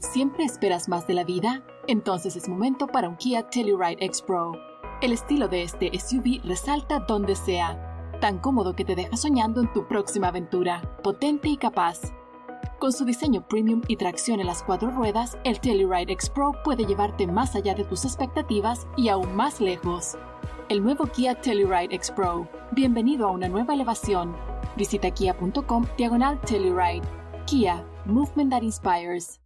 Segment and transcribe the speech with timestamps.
[0.00, 1.62] ¿Siempre esperas más de la vida?
[1.86, 4.52] Entonces es momento para un Kia Telluride X Pro.
[5.02, 9.70] El estilo de este SUV resalta donde sea, tan cómodo que te deja soñando en
[9.74, 12.00] tu próxima aventura, potente y capaz.
[12.78, 16.86] Con su diseño premium y tracción en las cuatro ruedas, el Telluride X Pro puede
[16.86, 20.16] llevarte más allá de tus expectativas y aún más lejos.
[20.70, 22.48] El nuevo Kia Telluride X Pro.
[22.72, 24.34] Bienvenido a una nueva elevación.
[24.78, 27.02] Visita kia.com diagonal Telluride.
[27.44, 29.40] Kia, movement that inspires.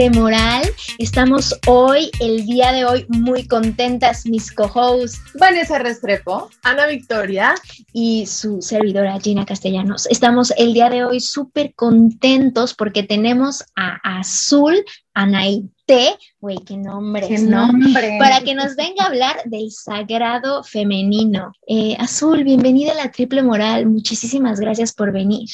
[0.00, 0.62] Triple Moral.
[0.96, 7.54] Estamos hoy, el día de hoy, muy contentas, mis co-hosts Vanessa Restrepo, Ana Victoria
[7.92, 10.06] y su servidora Gina Castellanos.
[10.06, 17.28] Estamos el día de hoy súper contentos porque tenemos a Azul Anaite, güey, qué nombre,
[17.28, 18.16] ¿Qué nombre?
[18.18, 21.52] Para que nos venga a hablar del sagrado femenino.
[21.66, 23.84] Eh, Azul, bienvenida a la Triple Moral.
[23.84, 25.50] Muchísimas gracias por venir.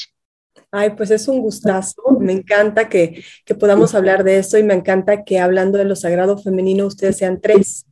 [0.77, 2.03] Ay, pues es un gustazo.
[2.19, 5.95] Me encanta que, que, podamos hablar de esto y me encanta que hablando de lo
[5.95, 7.87] sagrado femenino ustedes sean tres,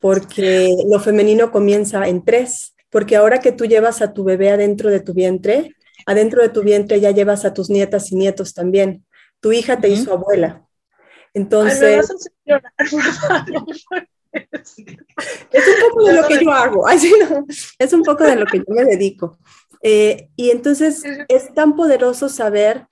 [0.00, 4.90] porque lo femenino comienza en tres, porque ahora que tú llevas a tu bebé adentro
[4.90, 9.04] de tu vientre, adentro de tu vientre ya llevas a tus nietas y nietos también.
[9.38, 9.94] Tu hija te uh -huh.
[9.94, 10.66] hizo abuela.
[11.34, 12.10] Entonces...
[12.10, 12.16] Ay,
[15.52, 17.46] es un poco de lo que yo hago, Ay, sí, no.
[17.78, 19.38] es un poco de lo que yo me dedico.
[19.84, 22.86] Eh, y entonces es tan poderoso saber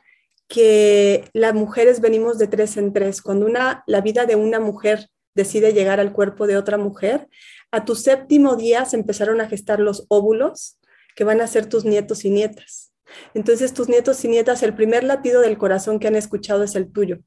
[0.46, 3.22] que las mujeres venimos de tres en tres.
[3.22, 7.28] Cuando una, la vida de una mujer decide llegar al cuerpo de otra mujer,
[7.70, 10.78] a tu séptimo día se empezaron a gestar los óvulos
[11.16, 12.92] que van a ser tus nietos y nietas.
[13.32, 16.92] Entonces tus nietos y nietas, el primer latido del corazón que han escuchado es el
[16.92, 17.20] tuyo.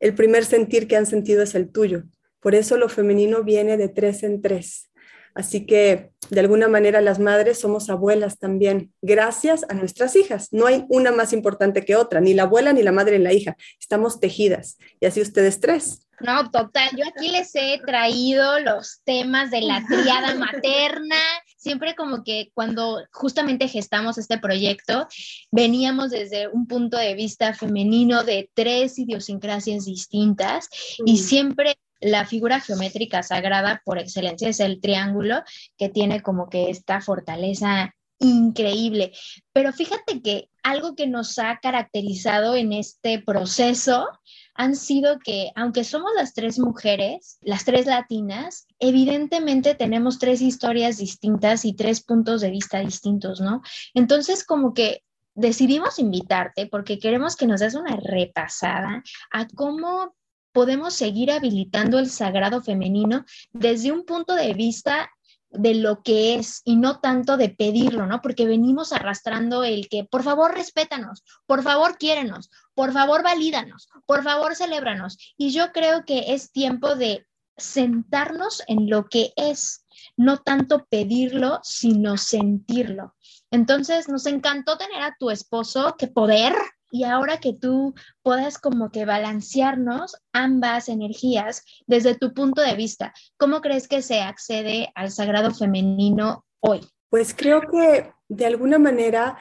[0.00, 2.02] El primer sentir que han sentido es el tuyo.
[2.40, 4.90] Por eso lo femenino viene de tres en tres.
[5.34, 10.48] Así que de alguna manera las madres somos abuelas también, gracias a nuestras hijas.
[10.52, 13.32] No hay una más importante que otra, ni la abuela, ni la madre, ni la
[13.32, 13.56] hija.
[13.80, 14.78] Estamos tejidas.
[15.00, 16.06] Y así ustedes tres.
[16.20, 16.90] No, total.
[16.96, 21.16] Yo aquí les he traído los temas de la triada materna.
[21.56, 25.06] Siempre como que cuando justamente gestamos este proyecto,
[25.50, 30.68] veníamos desde un punto de vista femenino de tres idiosincrasias distintas
[31.00, 31.08] mm.
[31.08, 35.42] y siempre la figura geométrica sagrada por excelencia es el triángulo,
[35.78, 39.12] que tiene como que esta fortaleza increíble.
[39.52, 44.06] Pero fíjate que algo que nos ha caracterizado en este proceso
[44.54, 50.98] han sido que, aunque somos las tres mujeres, las tres latinas, evidentemente tenemos tres historias
[50.98, 53.62] distintas y tres puntos de vista distintos, ¿no?
[53.94, 55.02] Entonces, como que
[55.34, 60.14] decidimos invitarte porque queremos que nos des una repasada a cómo
[60.52, 65.10] podemos seguir habilitando el sagrado femenino desde un punto de vista
[65.52, 68.22] de lo que es y no tanto de pedirlo, ¿no?
[68.22, 74.22] Porque venimos arrastrando el que, por favor, respétanos, por favor, quiérenos, por favor, valídanos, por
[74.22, 75.18] favor, celébranos.
[75.36, 77.26] Y yo creo que es tiempo de
[77.56, 79.84] sentarnos en lo que es,
[80.16, 83.14] no tanto pedirlo, sino sentirlo.
[83.50, 86.54] Entonces, nos encantó tener a tu esposo, qué poder,
[86.92, 93.14] y ahora que tú puedas como que balancearnos ambas energías desde tu punto de vista,
[93.38, 96.80] ¿cómo crees que se accede al sagrado femenino hoy?
[97.08, 99.38] Pues creo que de alguna manera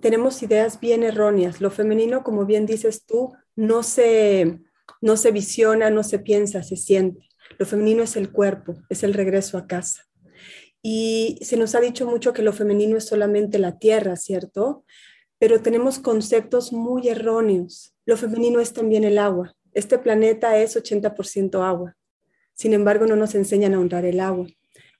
[0.00, 1.60] tenemos ideas bien erróneas.
[1.60, 4.58] Lo femenino, como bien dices tú, no se,
[5.00, 7.28] no se visiona, no se piensa, se siente.
[7.58, 10.02] Lo femenino es el cuerpo, es el regreso a casa.
[10.82, 14.84] Y se nos ha dicho mucho que lo femenino es solamente la tierra, ¿cierto?
[15.38, 17.94] Pero tenemos conceptos muy erróneos.
[18.04, 19.54] Lo femenino es también el agua.
[19.72, 21.96] Este planeta es 80% agua.
[22.54, 24.48] Sin embargo, no nos enseñan a honrar el agua.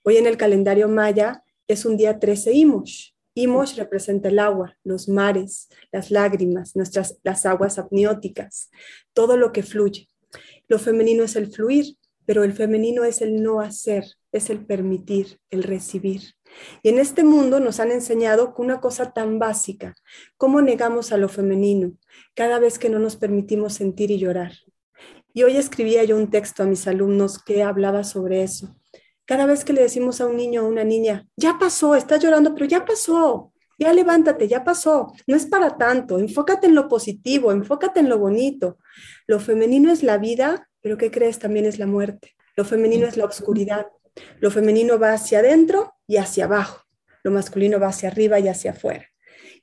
[0.03, 3.11] Hoy en el calendario maya es un día 13 Imosh.
[3.35, 8.71] Imosh representa el agua, los mares, las lágrimas, nuestras, las aguas apnióticas,
[9.13, 10.09] todo lo que fluye.
[10.67, 11.97] Lo femenino es el fluir,
[12.27, 16.35] pero el femenino es el no hacer, es el permitir, el recibir.
[16.83, 19.95] Y en este mundo nos han enseñado una cosa tan básica,
[20.37, 21.93] cómo negamos a lo femenino
[22.35, 24.53] cada vez que no nos permitimos sentir y llorar.
[25.33, 28.77] Y hoy escribía yo un texto a mis alumnos que hablaba sobre eso.
[29.25, 32.23] Cada vez que le decimos a un niño o a una niña, ya pasó, estás
[32.23, 36.89] llorando, pero ya pasó, ya levántate, ya pasó, no es para tanto, enfócate en lo
[36.89, 38.79] positivo, enfócate en lo bonito.
[39.27, 41.39] Lo femenino es la vida, pero ¿qué crees?
[41.39, 42.35] También es la muerte.
[42.57, 43.87] Lo femenino es la oscuridad,
[44.41, 46.85] Lo femenino va hacia adentro y hacia abajo.
[47.23, 49.07] Lo masculino va hacia arriba y hacia afuera.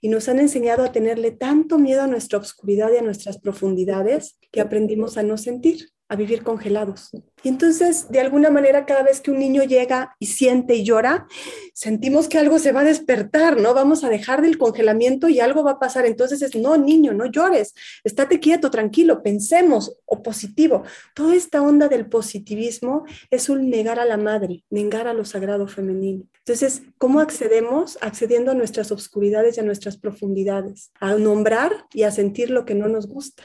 [0.01, 4.37] Y nos han enseñado a tenerle tanto miedo a nuestra oscuridad y a nuestras profundidades
[4.51, 7.09] que aprendimos a no sentir a vivir congelados.
[7.43, 11.27] Y entonces, de alguna manera, cada vez que un niño llega y siente y llora,
[11.73, 13.73] sentimos que algo se va a despertar, ¿no?
[13.73, 16.05] Vamos a dejar del congelamiento y algo va a pasar.
[16.05, 17.73] Entonces es, no, niño, no llores,
[18.03, 20.83] estate quieto, tranquilo, pensemos, o positivo.
[21.13, 25.67] Toda esta onda del positivismo es un negar a la madre, negar a lo sagrado
[25.67, 26.25] femenino.
[26.39, 27.97] Entonces, ¿cómo accedemos?
[28.01, 32.75] Accediendo a nuestras obscuridades y a nuestras profundidades, a nombrar y a sentir lo que
[32.75, 33.43] no nos gusta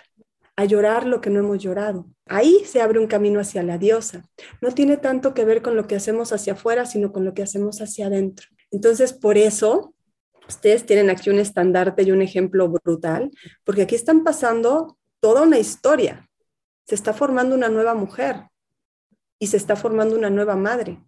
[0.61, 2.07] a llorar lo que no hemos llorado.
[2.27, 4.25] Ahí se abre un camino hacia la diosa.
[4.61, 7.43] No tiene tanto que ver con lo que hacemos hacia afuera, sino con lo que
[7.43, 8.47] hacemos hacia adentro.
[8.71, 9.95] Entonces, por eso,
[10.49, 13.31] ustedes tienen aquí un estandarte y un ejemplo brutal,
[13.65, 16.29] porque aquí están pasando toda una historia.
[16.87, 18.45] Se está formando una nueva mujer
[19.39, 21.03] y se está formando una nueva madre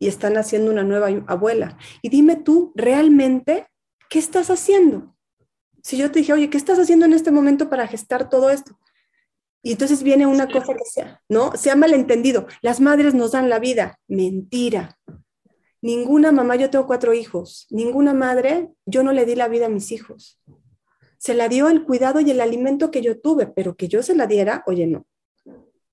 [0.00, 1.78] y están haciendo una nueva abuela.
[2.02, 3.68] Y dime tú, ¿realmente
[4.10, 5.16] qué estás haciendo?
[5.84, 8.76] Si yo te dije, oye, ¿qué estás haciendo en este momento para gestar todo esto?
[9.66, 11.56] Y entonces viene una cosa que sea, ¿no?
[11.56, 12.46] Se ha malentendido.
[12.62, 13.98] Las madres nos dan la vida.
[14.06, 14.96] Mentira.
[15.82, 19.68] Ninguna mamá, yo tengo cuatro hijos, ninguna madre, yo no le di la vida a
[19.68, 20.40] mis hijos.
[21.18, 24.14] Se la dio el cuidado y el alimento que yo tuve, pero que yo se
[24.14, 25.04] la diera, oye, no.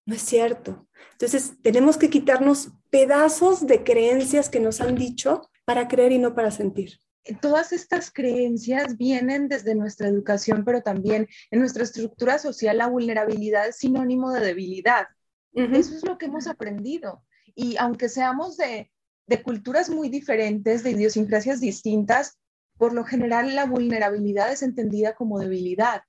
[0.05, 0.87] No es cierto.
[1.13, 6.35] Entonces, tenemos que quitarnos pedazos de creencias que nos han dicho para creer y no
[6.35, 6.99] para sentir
[7.41, 13.67] todas estas creencias vienen desde nuestra educación, pero también en nuestra estructura social la vulnerabilidad
[13.67, 15.07] es sinónimo de debilidad.
[15.53, 17.23] Eso es lo que hemos aprendido.
[17.55, 18.91] Y aunque seamos de,
[19.27, 22.39] de culturas muy diferentes, de idiosincrasias distintas,
[22.77, 26.01] por lo general la vulnerabilidad es entendida como debilidad.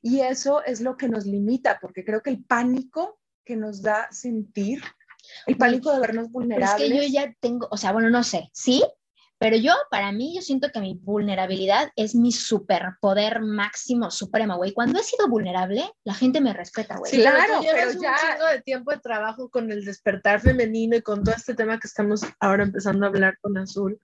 [0.00, 4.08] Y eso es lo que nos limita, porque creo que el pánico que nos da
[4.10, 4.82] sentir,
[5.46, 6.90] el pánico de vernos vulnerables.
[6.90, 8.82] es que yo ya tengo, o sea, bueno, no sé, sí,
[9.42, 14.72] pero yo, para mí, yo siento que mi vulnerabilidad es mi superpoder máximo, supremo, güey.
[14.72, 17.10] Cuando he sido vulnerable, la gente me respeta, güey.
[17.10, 18.10] claro, pero ya...
[18.12, 21.80] un chingo de tiempo de trabajo con el despertar femenino y con todo este tema
[21.80, 23.98] que estamos ahora empezando a hablar con Azul,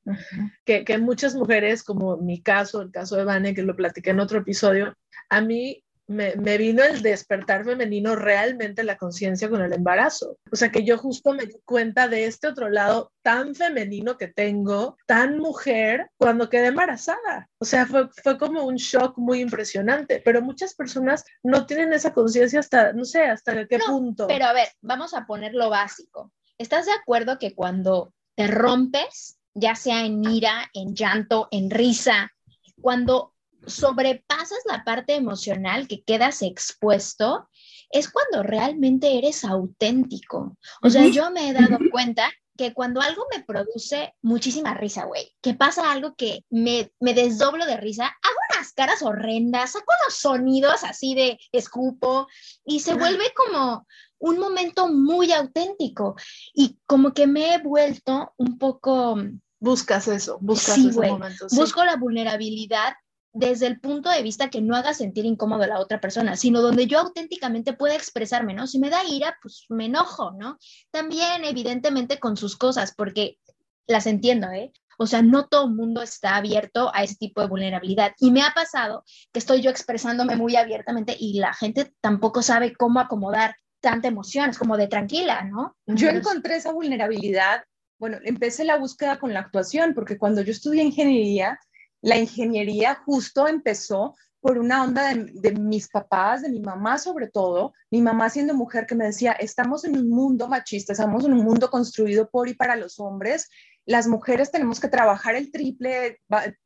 [0.64, 4.18] que, que muchas mujeres, como mi caso, el caso de Vane, que lo platiqué en
[4.18, 4.96] otro episodio,
[5.28, 10.38] a mí me, vino el despertar femenino realmente la conciencia con el embarazo.
[10.50, 14.28] O sea que yo justo me di cuenta de este otro lado tan femenino que
[14.28, 17.48] tengo, tan mujer, cuando quedé embarazada.
[17.58, 22.14] O sea, fue, fue como un shock muy impresionante, pero muchas personas no tienen esa
[22.14, 24.26] conciencia hasta, no sé, hasta qué punto.
[24.26, 26.32] Pero a ver, vamos a poner lo básico.
[26.56, 32.32] ¿Estás de acuerdo que cuando te rompes, ya sea en ira, en llanto, en risa,
[32.80, 33.34] cuando
[33.66, 37.48] sobrepasas la parte emocional que quedas expuesto,
[37.90, 40.56] es cuando realmente eres auténtico.
[40.82, 45.32] O sea, yo me he dado cuenta que cuando algo me produce muchísima risa, güey,
[45.40, 50.16] que pasa algo que me, me desdoblo de risa, hago unas caras horrendas, saco los
[50.16, 52.26] sonidos así de escupo
[52.66, 53.86] y se vuelve como
[54.18, 56.16] un momento muy auténtico
[56.52, 59.16] y como que me he vuelto un poco...
[59.60, 61.46] Buscas eso, buscas ese momento.
[61.52, 62.94] Busco la vulnerabilidad
[63.32, 66.62] desde el punto de vista que no haga sentir incómodo a la otra persona, sino
[66.62, 68.66] donde yo auténticamente pueda expresarme, ¿no?
[68.66, 70.58] Si me da ira, pues me enojo, ¿no?
[70.90, 73.38] También, evidentemente, con sus cosas, porque
[73.86, 74.72] las entiendo, ¿eh?
[74.98, 78.12] O sea, no todo el mundo está abierto a ese tipo de vulnerabilidad.
[78.18, 82.74] Y me ha pasado que estoy yo expresándome muy abiertamente y la gente tampoco sabe
[82.74, 85.76] cómo acomodar tanta emoción, es como de tranquila, ¿no?
[85.86, 87.62] Yo encontré esa vulnerabilidad,
[88.00, 91.60] bueno, empecé la búsqueda con la actuación, porque cuando yo estudié ingeniería,
[92.00, 97.72] la ingeniería justo empezó por una onda de, mis papás, de mi mamá sobre todo,
[97.90, 101.44] mi mamá siendo mujer que me decía, estamos en un mundo machista, estamos en un
[101.44, 103.48] mundo construido por y para los hombres,
[103.84, 106.20] las mujeres tenemos que trabajar el triple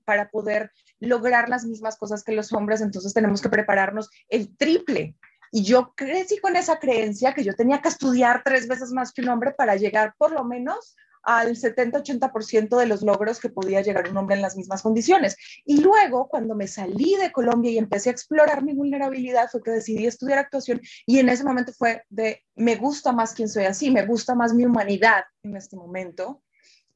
[0.05, 0.71] para poder
[1.01, 5.17] lograr las mismas cosas que los hombres, entonces tenemos que prepararnos el triple.
[5.51, 9.23] Y yo crecí con esa creencia que yo tenía que estudiar tres veces más que
[9.23, 14.11] un hombre para llegar por lo menos al 70-80% de los logros que podía llegar
[14.11, 15.37] un hombre en las mismas condiciones.
[15.65, 19.71] Y luego, cuando me salí de Colombia y empecé a explorar mi vulnerabilidad, fue que
[19.71, 23.91] decidí estudiar actuación y en ese momento fue de, me gusta más quien soy así,
[23.91, 26.43] me gusta más mi humanidad en este momento,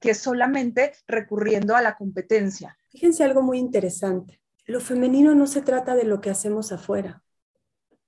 [0.00, 2.76] que solamente recurriendo a la competencia.
[2.90, 4.40] Fíjense algo muy interesante.
[4.66, 7.22] Lo femenino no se trata de lo que hacemos afuera.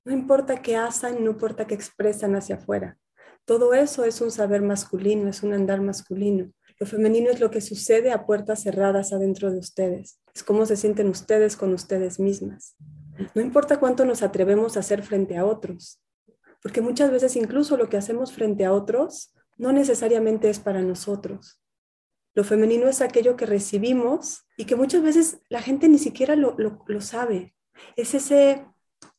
[0.04, 2.98] No importa qué hacen, no importa qué expresan hacia afuera.
[3.48, 6.52] Todo eso es un saber masculino, es un andar masculino.
[6.78, 10.20] Lo femenino es lo que sucede a puertas cerradas adentro de ustedes.
[10.34, 12.76] Es cómo se sienten ustedes con ustedes mismas.
[13.34, 15.98] No importa cuánto nos atrevemos a hacer frente a otros,
[16.60, 21.58] porque muchas veces incluso lo que hacemos frente a otros no necesariamente es para nosotros.
[22.34, 26.54] Lo femenino es aquello que recibimos y que muchas veces la gente ni siquiera lo,
[26.58, 27.54] lo sabe.
[27.96, 28.66] Es ese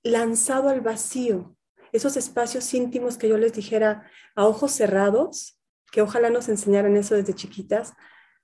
[0.03, 1.57] lanzado al vacío,
[1.91, 5.59] esos espacios íntimos que yo les dijera a ojos cerrados,
[5.91, 7.93] que ojalá nos enseñaran eso desde chiquitas.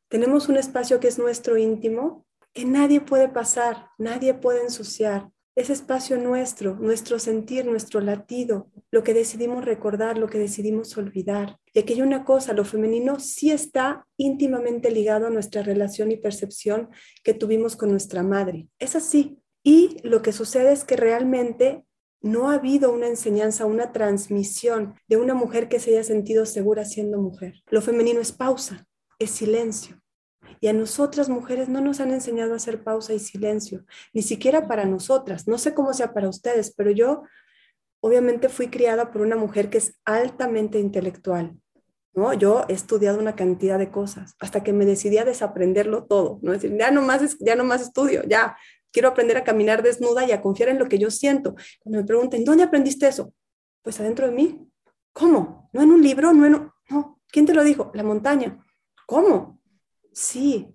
[0.08, 5.30] Tenemos un espacio que es nuestro íntimo, que nadie puede pasar, nadie puede ensuciar.
[5.56, 11.60] Ese espacio nuestro, nuestro sentir, nuestro latido, lo que decidimos recordar, lo que decidimos olvidar.
[11.72, 16.18] Y aquí hay una cosa, lo femenino sí está íntimamente ligado a nuestra relación y
[16.18, 16.90] percepción
[17.24, 18.68] que tuvimos con nuestra madre.
[18.80, 19.40] Es así.
[19.64, 21.86] Y lo que sucede es que realmente
[22.22, 26.86] no ha habido una enseñanza, una transmisión de una mujer que se haya sentido segura
[26.86, 27.62] siendo mujer.
[27.70, 28.88] Lo femenino es pausa,
[29.20, 30.02] es silencio.
[30.60, 34.68] Y a nosotras mujeres no nos han enseñado a hacer pausa y silencio, ni siquiera
[34.68, 35.48] para nosotras.
[35.48, 37.24] No sé cómo sea para ustedes, pero yo
[38.00, 41.56] obviamente fui criada por una mujer que es altamente intelectual.
[42.16, 42.34] ¿no?
[42.34, 46.54] Yo he estudiado una cantidad de cosas hasta que me decidí a desaprenderlo todo, ¿no?
[46.54, 48.58] Es decir, ya no más, ya no más estudio, ya
[48.96, 51.54] quiero aprender a caminar desnuda y a confiar en lo que yo siento.
[51.82, 53.34] Cuando me preguntan, ¿dónde aprendiste eso?
[53.82, 54.70] Pues adentro de mí.
[55.12, 55.70] ¿Cómo?
[55.74, 56.32] ¿No en un libro?
[56.32, 57.20] ¿No en No.
[57.28, 57.92] ¿Quién te lo dijo?
[57.94, 58.66] La montaña.
[59.06, 59.60] ¿Cómo?
[60.14, 60.74] Sí.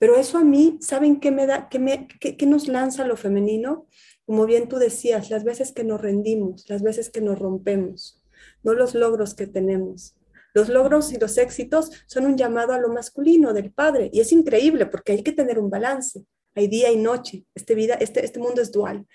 [0.00, 3.86] Pero eso a mí, ¿saben qué me da, qué, me, qué nos lanza lo femenino?
[4.26, 8.20] Como bien tú decías, las veces que nos rendimos, las veces que nos rompemos,
[8.64, 10.16] no los logros que tenemos.
[10.52, 14.32] Los logros y los éxitos son un llamado a lo masculino del padre y es
[14.32, 18.40] increíble porque hay que tener un balance hay día y noche, este, vida, este, este
[18.40, 19.06] mundo es dual.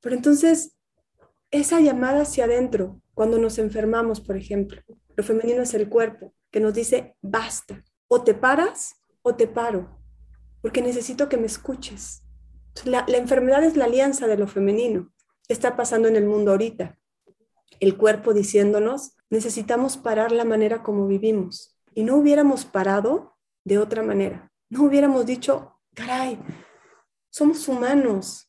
[0.00, 0.76] Pero entonces,
[1.50, 4.82] esa llamada hacia adentro, cuando nos enfermamos, por ejemplo,
[5.16, 9.98] lo femenino es el cuerpo, que nos dice, basta, o te paras o te paro,
[10.62, 12.22] porque necesito que me escuches.
[12.84, 15.12] La, la enfermedad es la alianza de lo femenino.
[15.48, 16.98] Está pasando en el mundo ahorita.
[17.80, 21.76] El cuerpo diciéndonos, necesitamos parar la manera como vivimos.
[21.94, 24.52] Y no hubiéramos parado de otra manera.
[24.70, 26.38] No hubiéramos dicho, caray,
[27.30, 28.48] somos humanos.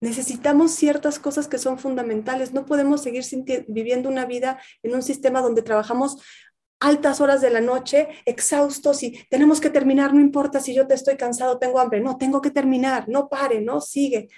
[0.00, 2.52] Necesitamos ciertas cosas que son fundamentales.
[2.52, 3.24] No podemos seguir
[3.68, 6.18] viviendo una vida en un sistema donde trabajamos
[6.80, 10.94] altas horas de la noche, exhaustos y tenemos que terminar, no importa si yo te
[10.94, 14.28] estoy cansado, tengo hambre, no, tengo que terminar, no pare, no, sigue.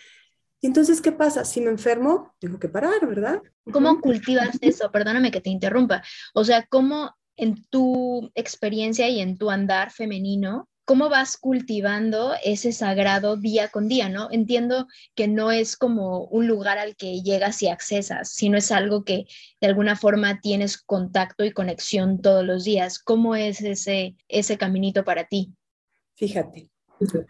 [0.60, 1.44] Y entonces, ¿qué pasa?
[1.44, 3.40] Si me enfermo, tengo que parar, ¿verdad?
[3.72, 4.90] ¿Cómo cultivas eso?
[4.90, 6.02] Perdóname que te interrumpa.
[6.34, 12.72] O sea, ¿cómo en tu experiencia y en tu andar femenino cómo vas cultivando ese
[12.72, 14.28] sagrado día con día, ¿no?
[14.30, 19.04] Entiendo que no es como un lugar al que llegas y accesas, sino es algo
[19.04, 19.24] que
[19.60, 22.98] de alguna forma tienes contacto y conexión todos los días.
[22.98, 25.54] ¿Cómo es ese, ese caminito para ti?
[26.14, 26.70] Fíjate,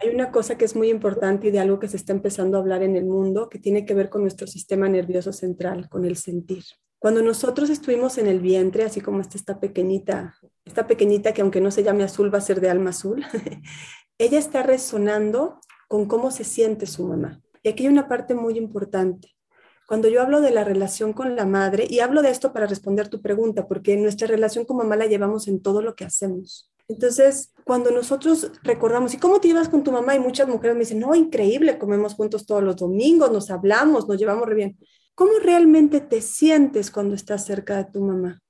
[0.00, 2.60] hay una cosa que es muy importante y de algo que se está empezando a
[2.60, 6.16] hablar en el mundo que tiene que ver con nuestro sistema nervioso central, con el
[6.16, 6.64] sentir.
[6.98, 11.60] Cuando nosotros estuvimos en el vientre, así como está esta pequeñita, esta pequeñita que aunque
[11.60, 13.24] no se llame azul va a ser de alma azul,
[14.18, 17.40] ella está resonando con cómo se siente su mamá.
[17.62, 19.34] Y aquí hay una parte muy importante.
[19.86, 23.08] Cuando yo hablo de la relación con la madre, y hablo de esto para responder
[23.08, 26.70] tu pregunta, porque nuestra relación con mamá la llevamos en todo lo que hacemos.
[26.88, 30.14] Entonces, cuando nosotros recordamos, ¿y cómo te llevas con tu mamá?
[30.14, 34.18] Y muchas mujeres me dicen, no, increíble, comemos juntos todos los domingos, nos hablamos, nos
[34.18, 34.78] llevamos bien.
[35.14, 38.42] ¿Cómo realmente te sientes cuando estás cerca de tu mamá?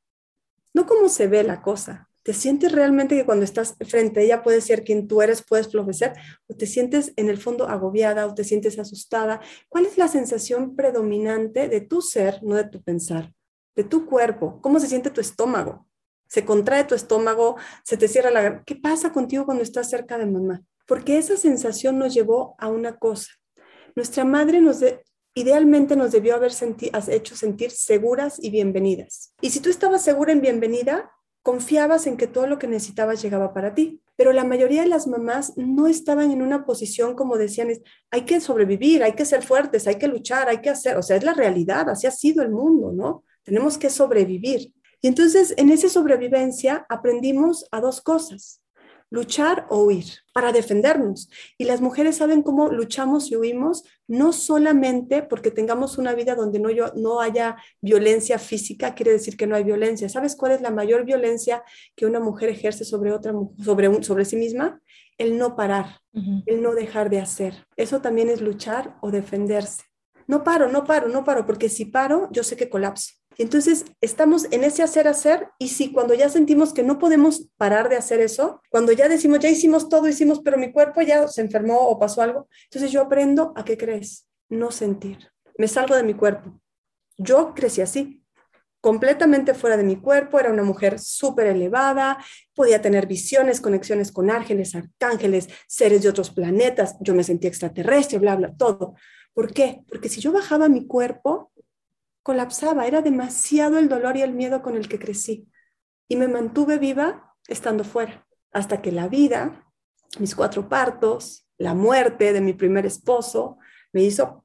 [0.75, 2.11] No cómo se ve la cosa.
[2.25, 5.71] ¿Te sientes realmente que cuando estás frente a ella puede ser quien tú eres, puedes
[5.71, 6.15] florecer?
[6.47, 9.41] ¿O te sientes en el fondo agobiada o te sientes asustada?
[9.69, 13.33] ¿Cuál es la sensación predominante de tu ser, no de tu pensar?
[13.77, 14.61] De tu cuerpo.
[14.63, 15.87] ¿Cómo se siente tu estómago?
[16.27, 17.57] ¿Se contrae tu estómago?
[17.85, 18.65] ¿Se te cierra la...
[18.65, 20.63] ¿Qué pasa contigo cuando estás cerca de mamá?
[20.87, 23.33] Porque esa sensación nos llevó a una cosa.
[23.95, 24.81] Nuestra madre nos,
[25.35, 26.53] idealmente nos debió haber
[27.09, 29.35] hecho sentir seguras y bienvenidas.
[29.41, 31.11] Y si tú estabas segura y bienvenida,
[31.43, 34.01] confiabas en que todo lo que necesitabas llegaba para ti.
[34.17, 37.69] Pero la mayoría de las mamás no estaban en una posición como decían,
[38.11, 41.17] hay que sobrevivir, hay que ser fuertes, hay que luchar, hay que hacer, o sea,
[41.17, 43.25] es la realidad, así ha sido el mundo, ¿no?
[43.43, 44.73] Tenemos que sobrevivir.
[45.03, 48.63] Y entonces en esa sobrevivencia aprendimos a dos cosas
[49.15, 51.31] luchar o huir para defendernos.
[51.57, 56.59] Y las mujeres saben cómo luchamos y huimos, no solamente porque tengamos una vida donde
[56.59, 60.09] no, no haya violencia física, quiere decir que no hay violencia.
[60.09, 61.63] ¿Sabes cuál es la mayor violencia
[61.95, 63.33] que una mujer ejerce sobre otra
[63.65, 64.81] sobre, sobre sí misma?
[65.17, 66.01] El no parar,
[66.47, 67.55] el no dejar de hacer.
[67.77, 69.85] Eso también es luchar o defenderse.
[70.27, 73.13] No paro, no paro, no paro, porque si paro, yo sé que colapso.
[73.39, 77.89] Entonces, estamos en ese hacer, hacer, y si cuando ya sentimos que no podemos parar
[77.89, 81.41] de hacer eso, cuando ya decimos, ya hicimos todo, hicimos, pero mi cuerpo ya se
[81.41, 85.31] enfermó o pasó algo, entonces yo aprendo a qué crees, no sentir.
[85.59, 86.61] Me salgo de mi cuerpo.
[87.17, 88.21] Yo crecí así.
[88.81, 92.19] completamente fuera de mi cuerpo, era una mujer súper elevada,
[92.55, 98.19] podía tener visiones, conexiones con ángeles, arcángeles, seres de otros planetas, yo me sentía extraterrestre,
[98.19, 98.95] bla, bla, todo.
[99.33, 99.83] ¿Por qué?
[99.89, 101.51] Porque si yo bajaba mi cuerpo,
[102.25, 105.47] colapsaba, era demasiado el dolor y el miedo con el que crecí.
[106.09, 109.71] Y me mantuve viva estando fuera, hasta que la vida,
[110.19, 113.59] mis cuatro partos, la muerte de mi primer esposo,
[113.93, 114.45] me hizo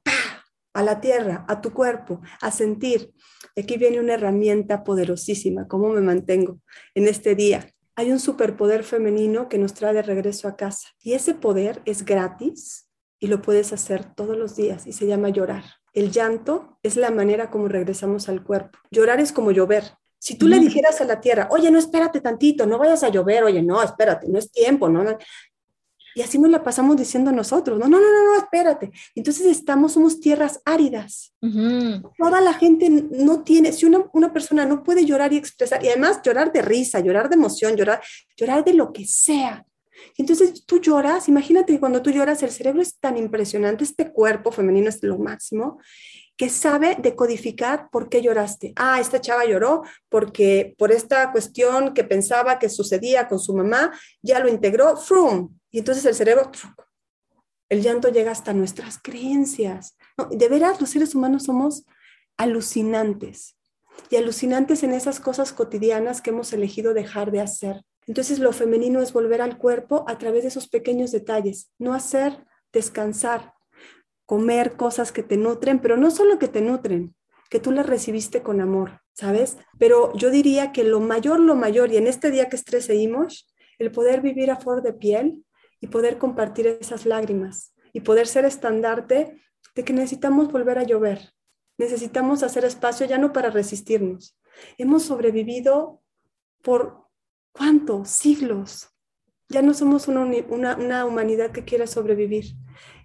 [0.74, 3.12] a la tierra, a tu cuerpo, a sentir.
[3.56, 6.60] Aquí viene una herramienta poderosísima, cómo me mantengo
[6.94, 7.66] en este día.
[7.96, 12.04] Hay un superpoder femenino que nos trae de regreso a casa y ese poder es
[12.04, 15.79] gratis y lo puedes hacer todos los días y se llama llorar.
[15.92, 18.78] El llanto es la manera como regresamos al cuerpo.
[18.90, 19.84] Llorar es como llover.
[20.18, 23.42] Si tú le dijeras a la tierra, oye, no espérate tantito, no vayas a llover,
[23.42, 25.16] oye, no, espérate, no es tiempo, no, no.
[26.14, 28.90] Y así nos la pasamos diciendo nosotros, no, no, no, no, espérate.
[29.14, 31.32] Entonces estamos, somos tierras áridas.
[32.18, 35.88] Toda la gente no tiene, si una, una, persona no puede llorar y expresar, y
[35.88, 38.02] además llorar de risa, llorar de emoción, llorar,
[38.36, 39.64] llorar de lo que sea.
[40.16, 44.12] Y entonces tú lloras, imagínate que cuando tú lloras el cerebro es tan impresionante, este
[44.12, 45.78] cuerpo femenino es lo máximo,
[46.36, 48.72] que sabe decodificar por qué lloraste.
[48.76, 53.92] Ah, esta chava lloró porque por esta cuestión que pensaba que sucedía con su mamá,
[54.22, 56.50] ya lo integró, frum, y entonces el cerebro,
[57.68, 59.96] el llanto llega hasta nuestras creencias.
[60.30, 61.84] de veras, los seres humanos somos
[62.36, 63.56] alucinantes
[64.08, 67.82] y alucinantes en esas cosas cotidianas que hemos elegido dejar de hacer.
[68.10, 72.44] Entonces lo femenino es volver al cuerpo a través de esos pequeños detalles, no hacer,
[72.72, 73.54] descansar,
[74.26, 77.14] comer cosas que te nutren, pero no solo que te nutren,
[77.50, 79.58] que tú las recibiste con amor, ¿sabes?
[79.78, 83.92] Pero yo diría que lo mayor, lo mayor, y en este día que estreseímos, el
[83.92, 85.44] poder vivir a flor de piel,
[85.80, 89.40] y poder compartir esas lágrimas y poder ser estandarte
[89.76, 91.32] de que necesitamos volver a llover.
[91.78, 94.36] Necesitamos hacer espacio ya no para resistirnos.
[94.78, 96.02] Hemos sobrevivido
[96.62, 96.99] por
[97.52, 98.88] cuántos siglos.
[99.48, 102.54] Ya no somos una, una, humanidad que quiera sobrevivir.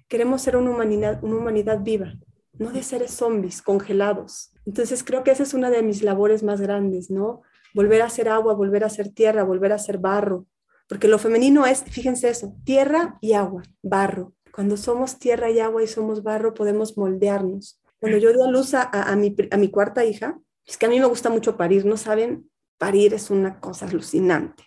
[0.07, 2.13] Queremos ser una humanidad, una humanidad viva,
[2.53, 4.53] no de seres zombies congelados.
[4.65, 7.41] Entonces creo que esa es una de mis labores más grandes, ¿no?
[7.73, 10.45] Volver a ser agua, volver a ser tierra, volver a ser barro,
[10.87, 14.33] porque lo femenino es, fíjense eso, tierra y agua, barro.
[14.51, 17.81] Cuando somos tierra y agua y somos barro, podemos moldearnos.
[17.99, 20.99] Cuando yo di a luz a, mi, a mi cuarta hija, es que a mí
[20.99, 22.49] me gusta mucho parir, ¿no saben?
[22.77, 24.63] Parir es una cosa alucinante.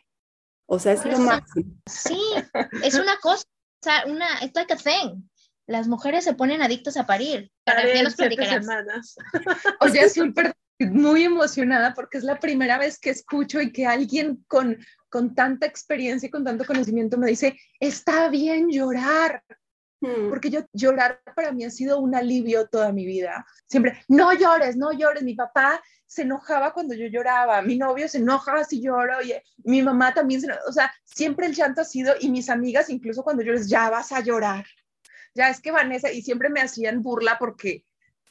[0.67, 1.75] O sea, es lo máximo.
[1.87, 2.21] Sí,
[2.83, 5.23] es una cosa, o sea, una, it's like a thing.
[5.67, 7.51] Las mujeres se ponen adictas a parir.
[7.65, 8.67] Para ya nos platicarás.
[9.81, 14.45] O sea, súper muy emocionada porque es la primera vez que escucho y que alguien
[14.47, 19.43] con, con tanta experiencia y con tanto conocimiento me dice, está bien llorar.
[20.01, 20.29] Hmm.
[20.29, 23.45] Porque yo llorar para mí ha sido un alivio toda mi vida.
[23.67, 25.23] Siempre, no llores, no llores.
[25.23, 29.35] Mi papá se enojaba cuando yo lloraba, mi novio se enoja si lloro, y
[29.65, 33.23] mi mamá también se o sea, siempre el llanto ha sido, y mis amigas incluso
[33.23, 34.65] cuando llores, ya vas a llorar.
[35.35, 37.85] Ya es que Vanessa, y siempre me hacían burla porque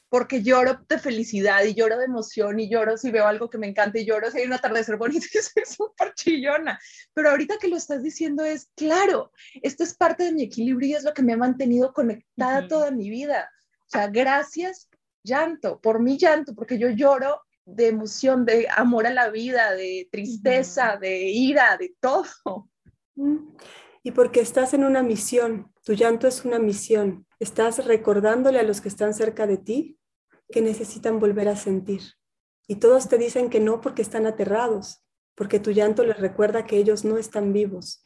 [0.08, 3.68] porque lloro de felicidad y lloro de emoción y lloro si veo algo que me
[3.68, 6.78] encanta y lloro si hay un atardecer bonito y soy súper chillona.
[7.12, 10.94] Pero ahorita que lo estás diciendo es, claro, esto es parte de mi equilibrio y
[10.94, 13.50] es lo que me ha mantenido conectada toda mi vida.
[13.86, 14.88] O sea, gracias,
[15.22, 20.08] llanto, por mi llanto, porque yo lloro de emoción, de amor a la vida, de
[20.10, 22.70] tristeza, de ira, de todo.
[24.02, 27.26] Y porque estás en una misión, tu llanto es una misión.
[27.38, 29.97] Estás recordándole a los que están cerca de ti
[30.50, 32.02] que necesitan volver a sentir.
[32.66, 35.02] Y todos te dicen que no porque están aterrados,
[35.34, 38.04] porque tu llanto les recuerda que ellos no están vivos,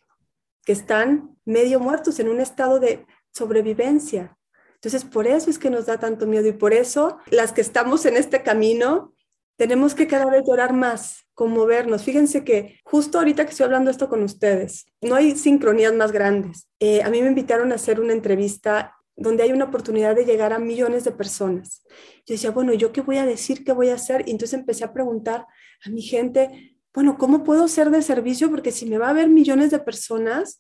[0.65, 4.39] que están medio muertos en un estado de sobrevivencia.
[4.75, 8.05] Entonces, por eso es que nos da tanto miedo y por eso las que estamos
[8.07, 9.15] en este camino
[9.57, 12.03] tenemos que cada vez llorar más, conmovernos.
[12.03, 16.69] Fíjense que justo ahorita que estoy hablando esto con ustedes, no hay sincronías más grandes.
[16.81, 20.53] Eh, a mí me invitaron a hacer una entrevista donde hay una oportunidad de llegar
[20.53, 21.83] a millones de personas.
[22.27, 23.65] Yo decía, bueno, ¿yo qué voy a decir?
[23.65, 24.25] ¿Qué voy a hacer?
[24.27, 25.47] Y entonces empecé a preguntar
[25.85, 28.51] a mi gente, bueno, ¿cómo puedo ser de servicio?
[28.51, 30.59] Porque si me va a ver millones de personas,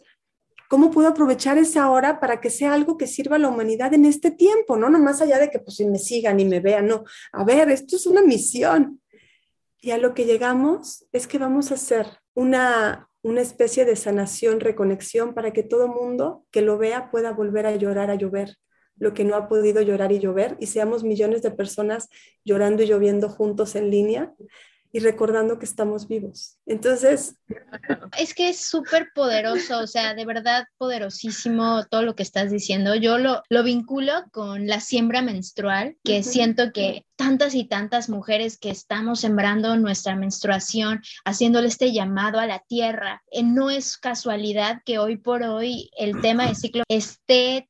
[0.69, 4.05] ¿cómo puedo aprovechar esa hora para que sea algo que sirva a la humanidad en
[4.05, 4.77] este tiempo?
[4.77, 7.05] No, no más allá de que pues me sigan y me vean, no.
[7.33, 9.01] A ver, esto es una misión.
[9.81, 14.61] Y a lo que llegamos es que vamos a hacer una, una especie de sanación,
[14.61, 18.57] reconexión para que todo mundo que lo vea pueda volver a llorar, a llover,
[18.97, 22.09] lo que no ha podido llorar y llover, y seamos millones de personas
[22.45, 24.35] llorando y lloviendo juntos en línea.
[24.93, 26.59] Y recordando que estamos vivos.
[26.67, 27.37] Entonces...
[28.19, 32.95] Es que es súper poderoso, o sea, de verdad poderosísimo todo lo que estás diciendo.
[32.95, 38.59] Yo lo, lo vinculo con la siembra menstrual, que siento que tantas y tantas mujeres
[38.59, 44.83] que estamos sembrando nuestra menstruación, haciéndole este llamado a la tierra, eh, no es casualidad
[44.85, 47.69] que hoy por hoy el tema del ciclo esté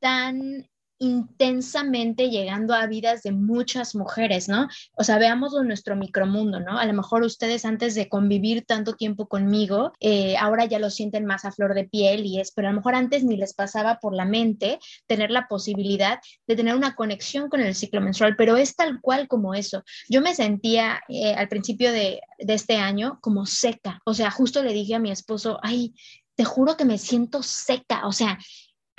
[0.00, 0.69] tan
[1.00, 4.68] intensamente llegando a vidas de muchas mujeres, ¿no?
[4.94, 6.78] O sea, veámoslo en nuestro micromundo, ¿no?
[6.78, 11.24] A lo mejor ustedes antes de convivir tanto tiempo conmigo, eh, ahora ya lo sienten
[11.24, 13.98] más a flor de piel y es, pero a lo mejor antes ni les pasaba
[13.98, 18.58] por la mente tener la posibilidad de tener una conexión con el ciclo menstrual, pero
[18.58, 19.82] es tal cual como eso.
[20.10, 24.62] Yo me sentía eh, al principio de, de este año como seca, o sea, justo
[24.62, 25.94] le dije a mi esposo, ay,
[26.34, 28.38] te juro que me siento seca, o sea,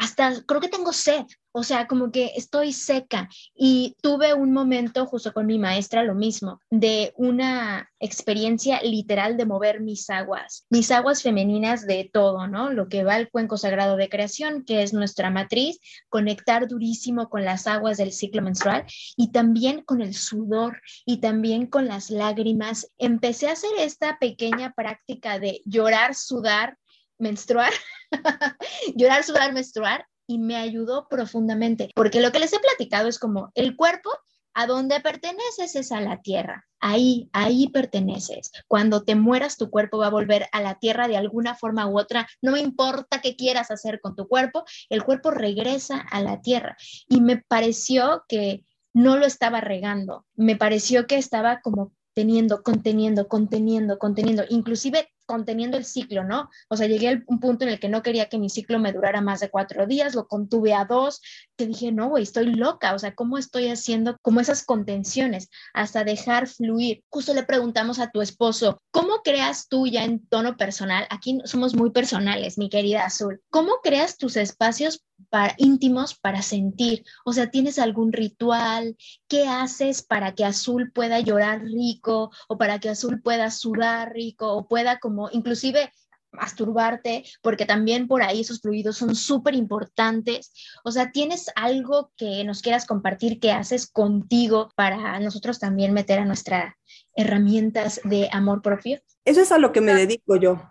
[0.02, 5.06] hasta creo que tengo sed, o sea, como que estoy seca y tuve un momento
[5.06, 10.90] justo con mi maestra, lo mismo, de una experiencia literal de mover mis aguas, mis
[10.90, 12.72] aguas femeninas de todo, ¿no?
[12.72, 17.46] Lo que va al cuenco sagrado de creación, que es nuestra matriz, conectar durísimo con
[17.46, 18.86] las aguas del ciclo menstrual
[19.16, 22.92] y también con el sudor y también con las lágrimas.
[22.98, 26.80] Empecé a hacer esta pequeña práctica de llorar, sudar,
[27.20, 27.72] menstruar,
[28.96, 33.52] llorar, sudar, menstruar, y me ayudó profundamente, porque lo que les he platicado es como
[33.54, 34.10] el cuerpo
[34.54, 36.66] a donde perteneces es a la tierra.
[36.80, 38.52] Ahí, ahí perteneces.
[38.68, 41.98] Cuando te mueras, tu cuerpo va a volver a la tierra de alguna forma u
[41.98, 42.28] otra.
[42.42, 46.76] No importa qué quieras hacer con tu cuerpo, el cuerpo regresa a la tierra.
[47.08, 50.26] Y me pareció que no lo estaba regando.
[50.36, 56.50] Me pareció que estaba como teniendo, conteniendo, conteniendo, conteniendo, inclusive conteniendo el ciclo, ¿no?
[56.68, 58.92] O sea, llegué a un punto en el que no quería que mi ciclo me
[58.92, 61.22] durara más de cuatro días, lo contuve a dos,
[61.56, 66.04] que dije, no, güey, estoy loca, o sea, ¿cómo estoy haciendo como esas contenciones hasta
[66.04, 67.02] dejar fluir?
[67.08, 71.08] Justo le preguntamos a tu esposo, ¿cómo creas tú ya en tono personal?
[71.10, 73.42] Aquí somos muy personales, mi querida Azul.
[73.50, 77.04] ¿Cómo creas tus espacios para, íntimos para sentir.
[77.26, 78.96] O sea, ¿tienes algún ritual?
[79.28, 84.54] ¿Qué haces para que Azul pueda llorar rico o para que Azul pueda sudar rico
[84.54, 85.92] o pueda como inclusive
[86.32, 90.54] masturbarte, porque también por ahí esos fluidos son súper importantes.
[90.84, 96.20] O sea, ¿tienes algo que nos quieras compartir que haces contigo para nosotros también meter
[96.20, 96.74] a nuestras
[97.16, 99.00] herramientas de amor propio?
[99.26, 100.62] Eso es a lo que me dedico yo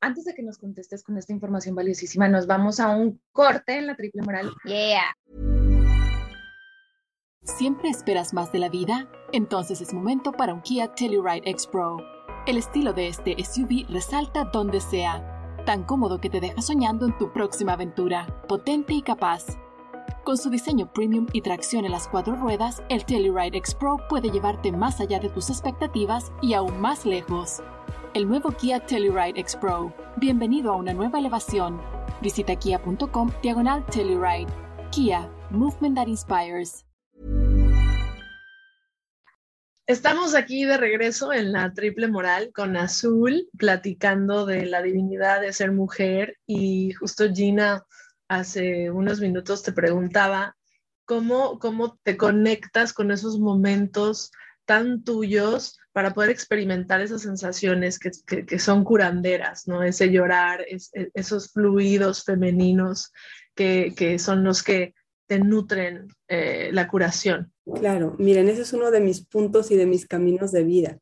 [0.00, 3.86] antes de que nos contestes con esta información valiosísima, nos vamos a un corte en
[3.86, 4.50] la triple moral.
[4.64, 5.16] Yeah.
[7.42, 9.08] ¿Siempre esperas más de la vida?
[9.32, 11.98] Entonces es momento para un Kia Telluride X Pro.
[12.46, 17.16] El estilo de este SUV resalta donde sea, tan cómodo que te deja soñando en
[17.18, 19.44] tu próxima aventura, potente y capaz.
[20.24, 24.30] Con su diseño premium y tracción en las cuatro ruedas, el Telluride X Pro puede
[24.30, 27.62] llevarte más allá de tus expectativas y aún más lejos
[28.14, 29.94] el nuevo Kia Telluride X Pro.
[30.16, 31.80] Bienvenido a una nueva elevación.
[32.22, 34.46] Visita kia.com diagonal Telluride.
[34.90, 36.84] Kia, movement that inspires.
[39.86, 45.52] Estamos aquí de regreso en la triple moral con Azul, platicando de la divinidad de
[45.52, 47.84] ser mujer y justo Gina
[48.28, 50.56] hace unos minutos te preguntaba
[51.06, 54.30] cómo, cómo te conectas con esos momentos
[54.66, 59.82] tan tuyos para poder experimentar esas sensaciones que, son curanderas, ¿no?
[59.82, 60.78] Ese llorar, e,
[61.12, 63.12] esos fluidos femeninos
[63.52, 64.94] que, son los que
[65.26, 67.52] te nutren eh, la curación.
[67.80, 70.98] Claro, miren, ese es uno de mis puntos y de mis caminos de vida.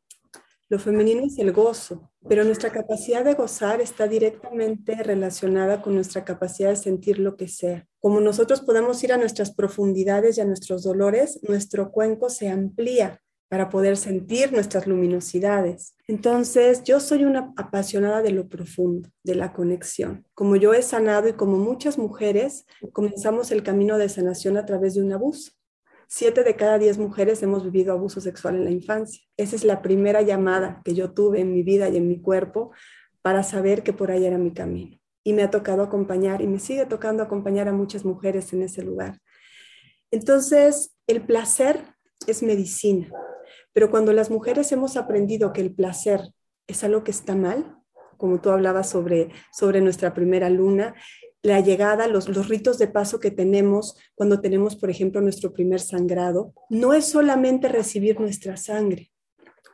[0.71, 6.25] Lo femenino es el gozo, pero nuestra capacidad de gozar está directamente relacionada con nuestra
[6.25, 7.87] capacidad de sentir lo que sea.
[7.99, 13.21] Como nosotros podemos ir a nuestras profundidades y a nuestros dolores, nuestro cuenco se amplía
[13.49, 15.95] para poder sentir nuestras luminosidades.
[16.09, 20.27] Entonces, yo soy una apasionada de lo profundo, de la conexión.
[20.35, 24.95] Como yo he sanado y como muchas mujeres, comenzamos el camino de sanación a través
[24.95, 25.53] de un abuso.
[26.09, 29.23] Siete de cada diez mujeres hemos vivido abuso sexual en la infancia.
[29.37, 32.73] Esa es la primera llamada que yo tuve en mi vida y en mi cuerpo
[33.23, 34.99] para saber que por ahí era mi camino.
[35.25, 38.83] Y me ha tocado acompañar y me sigue tocando acompañar a muchas mujeres en ese
[38.83, 39.19] lugar.
[40.13, 41.83] Entonces, el placer
[42.29, 43.11] es medicina.
[43.77, 46.33] Pero cuando las mujeres hemos aprendido que el placer
[46.67, 47.77] es algo que está mal,
[48.17, 50.95] como tú hablabas sobre, sobre nuestra primera luna,
[51.43, 55.81] la llegada, los, los ritos de paso que tenemos cuando tenemos, por ejemplo, nuestro primer
[55.81, 59.13] sangrado, no es solamente recibir nuestra sangre.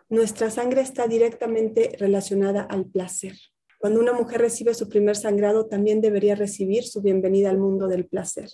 [0.09, 3.37] Nuestra sangre está directamente relacionada al placer.
[3.79, 8.07] Cuando una mujer recibe su primer sangrado, también debería recibir su bienvenida al mundo del
[8.07, 8.49] placer.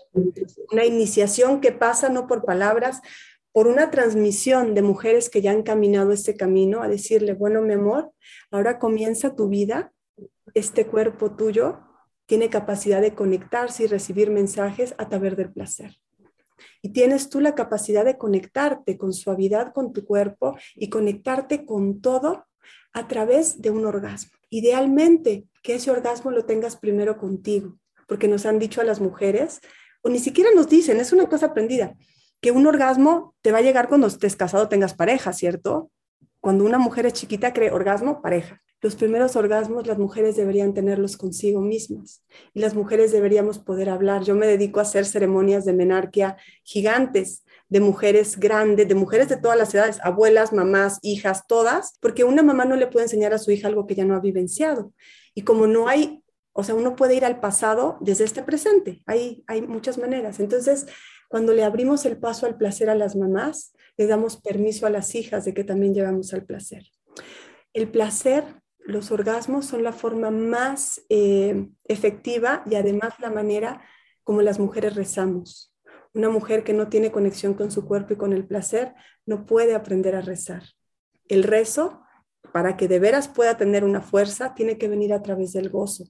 [0.72, 3.00] Una iniciación que pasa no por palabras,
[3.58, 7.74] por una transmisión de mujeres que ya han caminado este camino a decirle, bueno, mi
[7.74, 8.12] amor,
[8.52, 9.92] ahora comienza tu vida,
[10.54, 11.80] este cuerpo tuyo
[12.26, 15.98] tiene capacidad de conectarse y recibir mensajes a través del placer.
[16.82, 22.00] Y tienes tú la capacidad de conectarte con suavidad con tu cuerpo y conectarte con
[22.00, 22.46] todo
[22.92, 24.38] a través de un orgasmo.
[24.50, 29.58] Idealmente, que ese orgasmo lo tengas primero contigo, porque nos han dicho a las mujeres,
[30.02, 31.96] o ni siquiera nos dicen, es una cosa aprendida,
[32.40, 35.90] que un orgasmo te va a llegar cuando estés casado, tengas pareja, ¿cierto?
[36.40, 38.62] Cuando una mujer es chiquita, cree orgasmo, pareja.
[38.80, 42.22] Los primeros orgasmos las mujeres deberían tenerlos consigo mismas
[42.54, 44.22] y las mujeres deberíamos poder hablar.
[44.22, 49.36] Yo me dedico a hacer ceremonias de menarquia gigantes, de mujeres grandes, de mujeres de
[49.36, 53.38] todas las edades, abuelas, mamás, hijas, todas, porque una mamá no le puede enseñar a
[53.38, 54.92] su hija algo que ya no ha vivenciado.
[55.34, 56.22] Y como no hay,
[56.52, 60.38] o sea, uno puede ir al pasado desde este presente, hay, hay muchas maneras.
[60.38, 60.86] Entonces,
[61.28, 65.14] cuando le abrimos el paso al placer a las mamás, le damos permiso a las
[65.14, 66.84] hijas de que también llevamos al placer.
[67.72, 68.44] El placer
[68.88, 73.82] los orgasmos son la forma más eh, efectiva y además la manera
[74.24, 75.74] como las mujeres rezamos.
[76.14, 78.94] Una mujer que no tiene conexión con su cuerpo y con el placer
[79.26, 80.62] no puede aprender a rezar.
[81.28, 82.02] El rezo,
[82.50, 86.04] para que de veras pueda tener una fuerza, tiene que venir a través del gozo.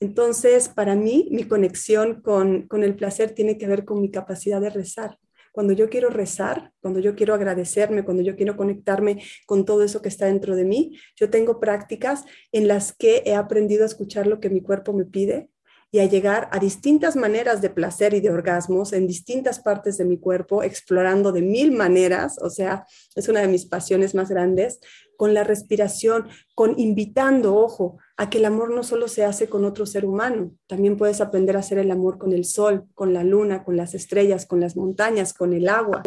[0.00, 4.60] Entonces, para mí, mi conexión con, con el placer tiene que ver con mi capacidad
[4.60, 5.18] de rezar.
[5.54, 10.02] Cuando yo quiero rezar, cuando yo quiero agradecerme, cuando yo quiero conectarme con todo eso
[10.02, 14.26] que está dentro de mí, yo tengo prácticas en las que he aprendido a escuchar
[14.26, 15.48] lo que mi cuerpo me pide
[15.92, 20.04] y a llegar a distintas maneras de placer y de orgasmos en distintas partes de
[20.04, 24.80] mi cuerpo, explorando de mil maneras, o sea, es una de mis pasiones más grandes,
[25.16, 26.26] con la respiración,
[26.56, 30.52] con invitando, ojo, a que el amor no solo se hace con otro ser humano,
[30.66, 33.94] también puedes aprender a hacer el amor con el sol, con la luna, con las
[33.94, 36.02] estrellas, con las montañas, con el agua,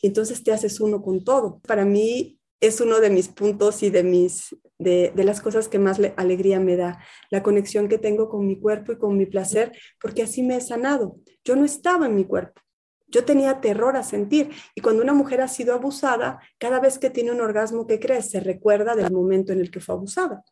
[0.00, 1.60] y entonces te haces uno con todo.
[1.66, 5.78] Para mí es uno de mis puntos y de, mis, de, de las cosas que
[5.78, 6.98] más alegría me da,
[7.30, 10.60] la conexión que tengo con mi cuerpo y con mi placer, porque así me he
[10.60, 11.16] sanado.
[11.44, 12.60] Yo no estaba en mi cuerpo,
[13.10, 17.10] yo tenía terror a sentir y cuando una mujer ha sido abusada, cada vez que
[17.10, 20.42] tiene un orgasmo que crees, se recuerda del momento en el que fue abusada.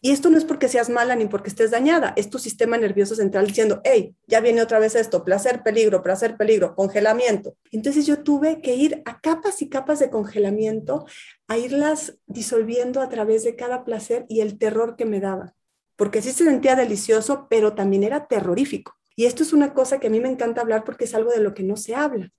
[0.00, 3.16] Y esto no es porque seas mala ni porque estés dañada, es tu sistema nervioso
[3.16, 7.56] central diciendo, hey, ya viene otra vez esto, placer, peligro, placer, peligro, congelamiento.
[7.72, 11.04] Entonces yo tuve que ir a capas y capas de congelamiento,
[11.48, 15.54] a irlas disolviendo a través de cada placer y el terror que me daba,
[15.96, 18.96] porque sí se sentía delicioso, pero también era terrorífico.
[19.16, 21.40] Y esto es una cosa que a mí me encanta hablar porque es algo de
[21.40, 22.30] lo que no se habla.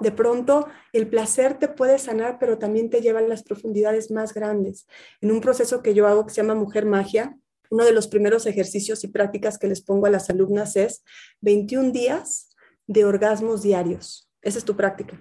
[0.00, 4.34] De pronto el placer te puede sanar, pero también te lleva a las profundidades más
[4.34, 4.86] grandes.
[5.20, 7.38] En un proceso que yo hago que se llama Mujer Magia,
[7.70, 11.04] uno de los primeros ejercicios y prácticas que les pongo a las alumnas es
[11.42, 14.28] 21 días de orgasmos diarios.
[14.42, 15.20] Esa es tu práctica.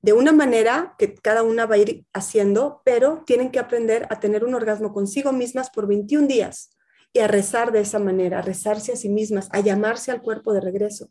[0.00, 4.20] De una manera que cada una va a ir haciendo, pero tienen que aprender a
[4.20, 6.70] tener un orgasmo consigo mismas por 21 días
[7.12, 10.54] y a rezar de esa manera, a rezarse a sí mismas, a llamarse al cuerpo
[10.54, 11.10] de regreso.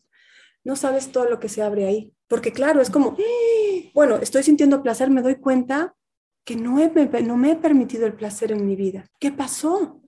[0.65, 3.91] No sabes todo lo que se abre ahí, porque claro, es como, ¡Ah!
[3.93, 5.95] bueno, estoy sintiendo placer, me doy cuenta
[6.43, 6.77] que no,
[7.23, 9.05] no me he permitido el placer en mi vida.
[9.19, 10.01] ¿Qué pasó?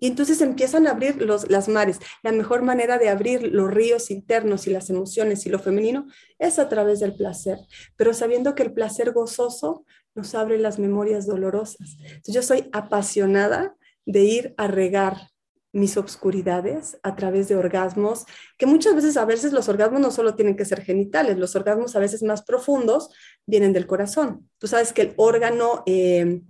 [0.00, 1.98] Y entonces empiezan a abrir los, las mares.
[2.22, 6.06] La mejor manera de abrir los ríos internos y las emociones y lo femenino
[6.38, 7.58] es a través del placer,
[7.96, 11.96] pero sabiendo que el placer gozoso nos abre las memorias dolorosas.
[12.26, 15.30] Yo soy apasionada de ir a regar
[15.74, 18.24] mis obscuridades a través de orgasmos,
[18.56, 21.96] que muchas veces, a veces los orgasmos no solo tienen que ser genitales, los orgasmos
[21.96, 23.10] a veces más profundos
[23.44, 24.48] vienen del corazón.
[24.58, 26.40] Tú sabes que el órgano eh,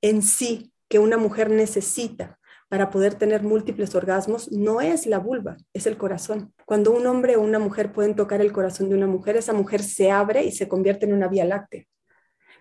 [0.00, 2.38] en sí que una mujer necesita
[2.68, 6.54] para poder tener múltiples orgasmos no es la vulva, es el corazón.
[6.64, 9.82] Cuando un hombre o una mujer pueden tocar el corazón de una mujer, esa mujer
[9.82, 11.84] se abre y se convierte en una vía láctea.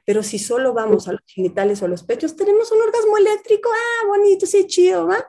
[0.05, 3.69] Pero si solo vamos a los genitales o a los pechos, tenemos un orgasmo eléctrico,
[3.71, 5.23] ah, bonito, sí, chido, ¿va?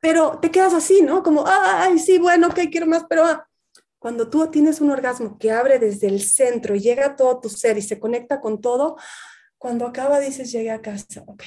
[0.00, 1.22] Pero te quedas así, ¿no?
[1.22, 3.48] Como, ay, sí, bueno, ok, quiero más, pero ah.
[3.98, 7.48] cuando tú tienes un orgasmo que abre desde el centro y llega a todo tu
[7.48, 8.96] ser y se conecta con todo,
[9.58, 11.42] cuando acaba dices, llegué a casa, ok.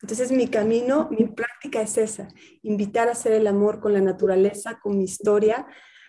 [0.00, 2.28] Entonces mi camino, mi práctica es esa,
[2.62, 5.66] invitar a hacer el amor con la naturaleza, con mi historia,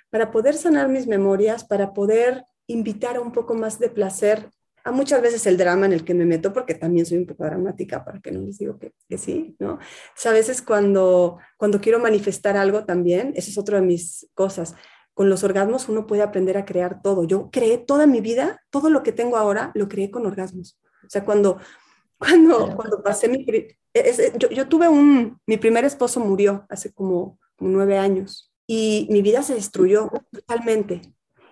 [0.10, 4.50] para poder sanar mis memorias, para poder invitar a un poco más de placer
[4.84, 7.46] a muchas veces el drama en el que me meto, porque también soy un poco
[7.46, 9.80] dramática, para que no les digo que, sí, ¿no?
[10.26, 14.76] a veces cuando, cuando quiero manifestar algo también, esa es otra de mis cosas.
[15.14, 17.24] Con los orgasmos uno puede aprender a crear todo.
[17.24, 20.80] Yo creé toda mi vida, todo lo que tengo ahora, lo creé con orgasmos.
[21.06, 21.60] O sea, cuando,
[22.18, 23.46] cuando, cuando pasé mi...
[23.46, 25.40] yo, yo, tuve un...
[25.46, 31.02] Mi primer esposo murió hace como, como nueve años y mi vida se destruyó totalmente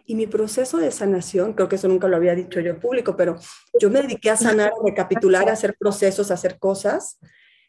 [0.05, 3.15] Y mi proceso de sanación, creo que eso nunca lo había dicho yo en público,
[3.15, 3.37] pero
[3.79, 7.19] yo me dediqué a sanar, a recapitular, a hacer procesos, a hacer cosas.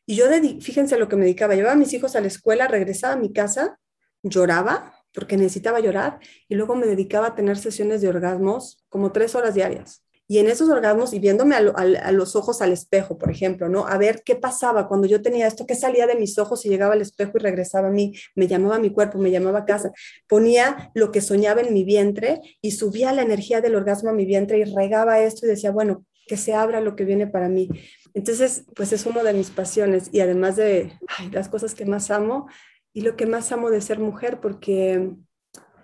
[0.07, 0.27] Y yo,
[0.61, 3.33] fíjense lo que me dedicaba, llevaba a mis hijos a la escuela, regresaba a mi
[3.33, 3.79] casa,
[4.23, 6.19] lloraba, porque necesitaba llorar,
[6.49, 10.05] y luego me dedicaba a tener sesiones de orgasmos como tres horas diarias.
[10.33, 13.87] Y en esos orgasmos y viéndome a, los ojos al espejo, por ejemplo, ¿no?
[13.87, 16.95] A ver qué pasaba cuando yo tenía esto, qué salía de mis ojos y llegaba
[16.95, 19.93] al espejo y regresaba a mí, me llamaba mi cuerpo, me llamaba casa,
[20.27, 24.25] ponía lo que soñaba en mi vientre y subía la energía del orgasmo a mi
[24.25, 27.69] vientre y regaba esto y decía, bueno, que se abra lo que viene para mí.
[28.15, 30.99] Entonces, pues es una de mis pasiones y además de
[31.31, 32.49] las cosas que más amo
[32.95, 35.11] y lo que más amo de ser mujer, porque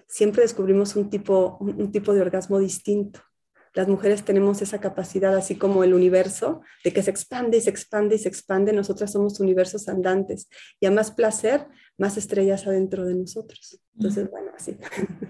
[0.07, 3.21] siempre descubrimos un tipo, un tipo de orgasmo distinto
[3.79, 7.71] las mujeres tenemos esa capacidad, así como el universo, de que se expande y se
[7.71, 8.73] expande y se expande.
[8.73, 10.49] Nosotras somos universos andantes
[10.81, 11.64] y a más placer,
[11.97, 13.81] más estrellas adentro de nosotros.
[13.95, 14.77] Entonces, bueno, así.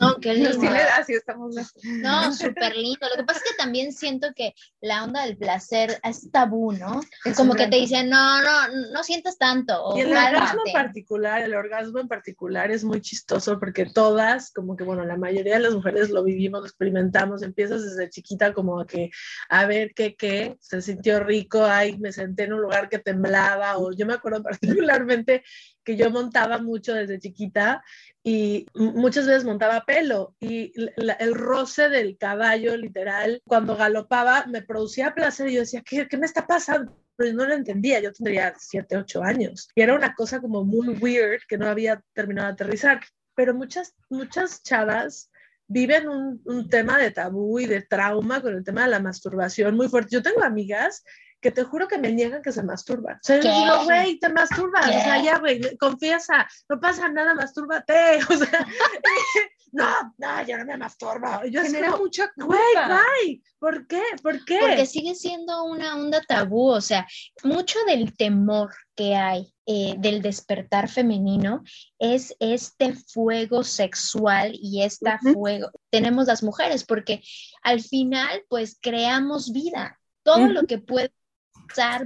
[0.00, 0.68] No, qué lindo.
[0.98, 1.54] así estamos.
[1.84, 3.06] No, súper lindo.
[3.08, 7.00] Lo que pasa es que también siento que la onda del placer es tabú, ¿no?
[7.24, 9.92] Es como que te dicen, no, no, no sientas tanto.
[9.96, 14.76] y el orgasmo en particular, el orgasmo en particular es muy chistoso porque todas, como
[14.76, 18.84] que, bueno, la mayoría de las mujeres lo vivimos, lo experimentamos, empiezas desde chiquita como
[18.86, 19.10] que,
[19.48, 20.56] a ver, ¿qué, qué?
[20.60, 24.42] Se sintió rico, ay, me senté en un lugar que temblaba, o yo me acuerdo
[24.88, 25.42] particularmente
[25.84, 27.82] que yo montaba mucho desde chiquita
[28.22, 35.14] y muchas veces montaba pelo y el roce del caballo literal cuando galopaba me producía
[35.14, 36.96] placer y yo decía, ¿qué, qué me está pasando?
[37.16, 40.88] Pero no lo entendía, yo tendría 7, 8 años y era una cosa como muy
[40.88, 43.00] weird que no había terminado de aterrizar,
[43.34, 45.30] pero muchas, muchas chavas
[45.66, 49.76] viven un, un tema de tabú y de trauma con el tema de la masturbación
[49.76, 50.10] muy fuerte.
[50.10, 51.04] Yo tengo amigas
[51.40, 53.16] que te juro que me niegan que se masturban.
[53.16, 57.34] O sea, yo digo, güey, te masturbas, o sea, ya, güey, confiesa, no pasa nada,
[57.34, 58.66] mastúrbate, o sea,
[59.72, 61.44] no, no, yo no me masturbo.
[61.50, 62.86] Yo Genera como, mucha culpa.
[62.86, 64.02] Güey, ¿por qué?
[64.22, 64.58] ¿Por qué?
[64.60, 67.06] Porque sigue siendo una onda tabú, o sea,
[67.42, 71.62] mucho del temor que hay eh, del despertar femenino
[71.98, 77.22] es este fuego sexual y este fuego tenemos las mujeres, porque
[77.62, 79.96] al final, pues creamos vida.
[80.22, 81.12] Todo lo que puede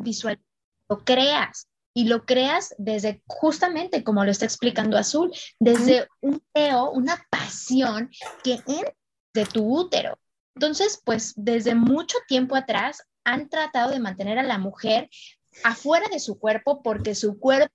[0.01, 0.41] visual,
[0.89, 6.91] lo creas y lo creas desde justamente como lo está explicando Azul, desde un teo,
[6.91, 8.11] una pasión
[8.43, 8.85] que es
[9.33, 10.19] de tu útero.
[10.57, 15.09] Entonces, pues desde mucho tiempo atrás han tratado de mantener a la mujer
[15.63, 17.73] afuera de su cuerpo porque su cuerpo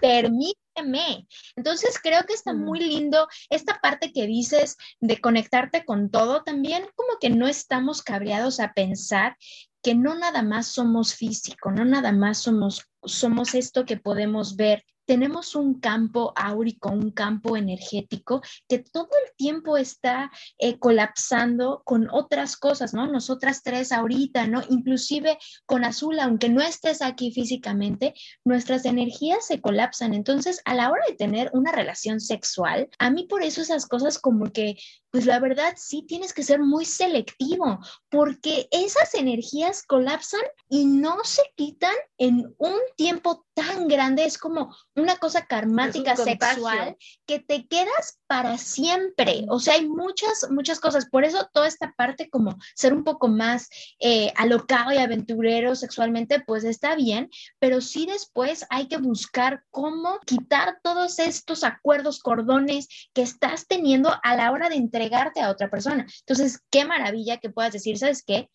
[0.00, 1.28] permíteme.
[1.56, 6.42] Entonces creo que está muy lindo esta parte que dices de conectarte con todo.
[6.42, 9.36] También como que no estamos cabreados a pensar
[9.82, 14.84] que no nada más somos físico, no nada más somos, somos esto que podemos ver
[15.06, 22.08] tenemos un campo áurico, un campo energético que todo el tiempo está eh, colapsando con
[22.10, 23.06] otras cosas, ¿no?
[23.06, 24.62] Nosotras tres ahorita, ¿no?
[24.68, 30.14] Inclusive con azul, aunque no estés aquí físicamente, nuestras energías se colapsan.
[30.14, 34.18] Entonces, a la hora de tener una relación sexual, a mí por eso esas cosas
[34.18, 34.76] como que,
[35.10, 41.18] pues la verdad sí tienes que ser muy selectivo, porque esas energías colapsan y no
[41.24, 47.66] se quitan en un tiempo tan grande, es como una cosa karmática sexual que te
[47.66, 49.44] quedas para siempre.
[49.48, 51.06] O sea, hay muchas, muchas cosas.
[51.06, 53.68] Por eso toda esta parte como ser un poco más
[54.00, 57.28] eh, alocado y aventurero sexualmente, pues está bien,
[57.58, 64.14] pero sí después hay que buscar cómo quitar todos estos acuerdos, cordones que estás teniendo
[64.22, 66.06] a la hora de entregarte a otra persona.
[66.20, 68.48] Entonces, qué maravilla que puedas decir, ¿sabes qué?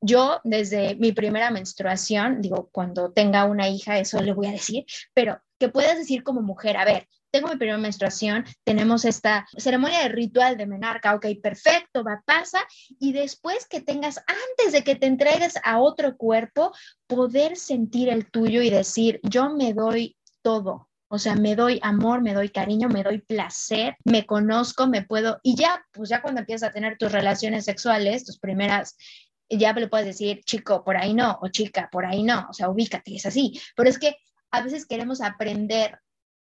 [0.00, 4.84] Yo desde mi primera menstruación, digo, cuando tenga una hija, eso le voy a decir,
[5.14, 10.00] pero que puedas decir como mujer, a ver, tengo mi primera menstruación, tenemos esta ceremonia
[10.00, 12.60] de ritual de menarca, ok, perfecto, va, pasa,
[12.98, 16.72] y después que tengas, antes de que te entregues a otro cuerpo,
[17.06, 22.22] poder sentir el tuyo y decir, yo me doy todo, o sea, me doy amor,
[22.22, 26.40] me doy cariño, me doy placer, me conozco, me puedo, y ya, pues ya cuando
[26.40, 28.96] empiezas a tener tus relaciones sexuales, tus primeras
[29.48, 32.68] ya le puedes decir, chico, por ahí no, o chica, por ahí no, o sea,
[32.68, 33.60] ubícate, es así.
[33.76, 34.16] Pero es que
[34.50, 35.98] a veces queremos aprender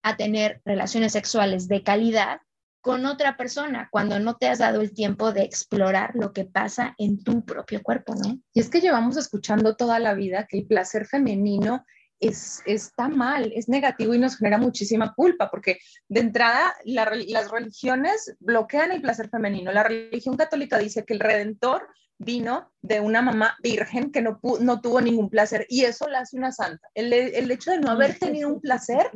[0.04, 2.42] a tener relaciones sexuales de calidad
[2.82, 6.96] con otra persona cuando no te has dado el tiempo de explorar lo que pasa
[6.98, 8.40] en tu propio cuerpo, ¿no?
[8.54, 11.86] Y es que llevamos escuchando toda la vida que el placer femenino
[12.20, 18.36] es, está mal, es negativo y nos genera muchísima culpa, porque de entrada las religiones
[18.40, 19.72] bloquean el placer femenino.
[19.72, 21.88] La religión católica dice que el redentor
[22.24, 26.38] vino de una mamá virgen que no, no tuvo ningún placer y eso la hace
[26.38, 26.88] una santa.
[26.94, 29.12] El, el, hecho de no haber tenido un placer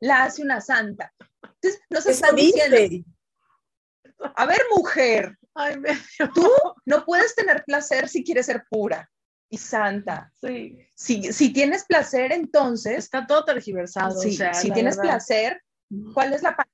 [0.00, 1.12] la hace una santa.
[1.42, 2.76] Entonces, nos está diciendo...
[4.36, 5.90] A ver, mujer, Ay, me
[6.34, 6.48] tú
[6.86, 9.10] no puedes tener placer si quieres ser pura
[9.48, 10.32] y santa.
[10.40, 10.78] Sí.
[10.94, 14.18] Si, si tienes placer, entonces, Está todo tergiversado.
[14.18, 15.10] o sea, si tienes verdad.
[15.10, 15.62] placer,
[16.12, 16.68] ¿cuál es la pa-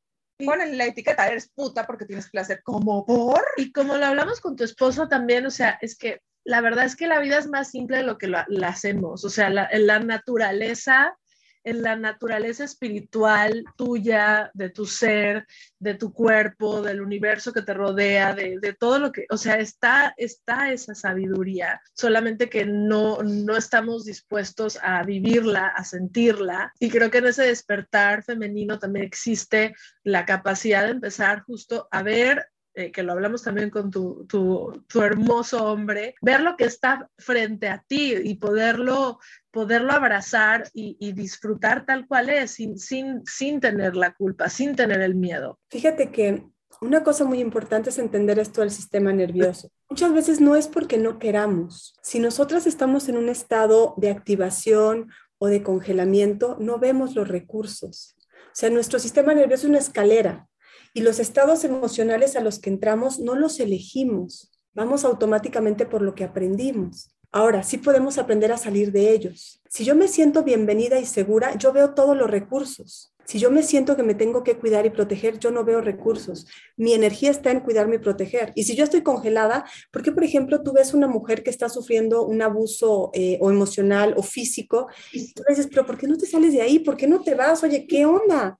[0.47, 2.61] Ponen la etiqueta, eres puta porque tienes placer.
[2.64, 3.43] ¿Cómo por?
[3.57, 6.97] Y como lo hablamos con tu esposo también, o sea, es que la verdad es
[6.97, 9.24] que la vida es más simple de lo que lo- la hacemos.
[9.24, 11.16] O sea, la, la naturaleza,
[11.64, 15.46] en la naturaleza espiritual tuya, de tu ser,
[15.78, 19.56] de tu cuerpo, del universo que te rodea, de, de todo lo que, o sea,
[19.58, 26.72] está, está esa sabiduría, solamente que no, no estamos dispuestos a vivirla, a sentirla.
[26.78, 32.02] Y creo que en ese despertar femenino también existe la capacidad de empezar justo a
[32.02, 32.46] ver
[32.81, 37.11] eh, que lo hablamos también con tu, tu, tu hermoso hombre, ver lo que está
[37.18, 39.20] frente a ti y poderlo,
[39.51, 44.74] poderlo abrazar y, y disfrutar tal cual es, sin, sin, sin tener la culpa, sin
[44.74, 45.59] tener el miedo.
[45.68, 46.45] Fíjate que
[46.81, 49.70] una cosa muy importante es entender esto del sistema nervioso.
[49.91, 51.95] Muchas veces no es porque no queramos.
[52.03, 58.16] Si nosotras estamos en un estado de activación o de congelamiento, no vemos los recursos.
[58.47, 60.49] O sea, nuestro sistema nervioso es una escalera
[60.95, 64.53] y los estados emocionales a los que entramos no los elegimos.
[64.74, 67.14] Vamos automáticamente por lo que aprendimos.
[67.32, 69.62] Ahora, sí podemos aprender a salir de ellos.
[69.68, 73.14] Si yo me siento bienvenida y segura, yo veo todos los recursos.
[73.24, 76.49] Si yo me siento que me tengo que cuidar y proteger, yo no veo recursos.
[76.76, 78.51] Mi energía está en cuidarme y proteger.
[78.57, 81.68] Y si yo estoy congelada, ¿por qué, por ejemplo, tú ves una mujer que está
[81.68, 84.88] sufriendo un abuso eh, o emocional o físico?
[85.12, 86.80] Y tú dices, pero ¿por qué no te sales de ahí?
[86.80, 87.62] ¿Por qué no te vas?
[87.62, 88.59] Oye, ¿qué onda?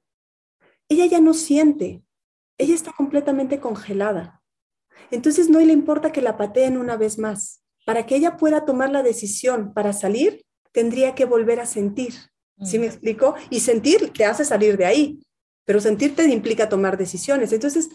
[0.89, 2.05] Ella ya no siente.
[2.61, 4.43] Ella está completamente congelada.
[5.11, 7.63] Entonces no le importa que la pateen una vez más.
[7.87, 12.13] Para que ella pueda tomar la decisión para salir, tendría que volver a sentir.
[12.63, 13.35] ¿Sí me explico?
[13.49, 15.21] Y sentir te hace salir de ahí,
[15.65, 17.55] pero sentirte implica tomar decisiones.
[17.55, 17.89] Entonces,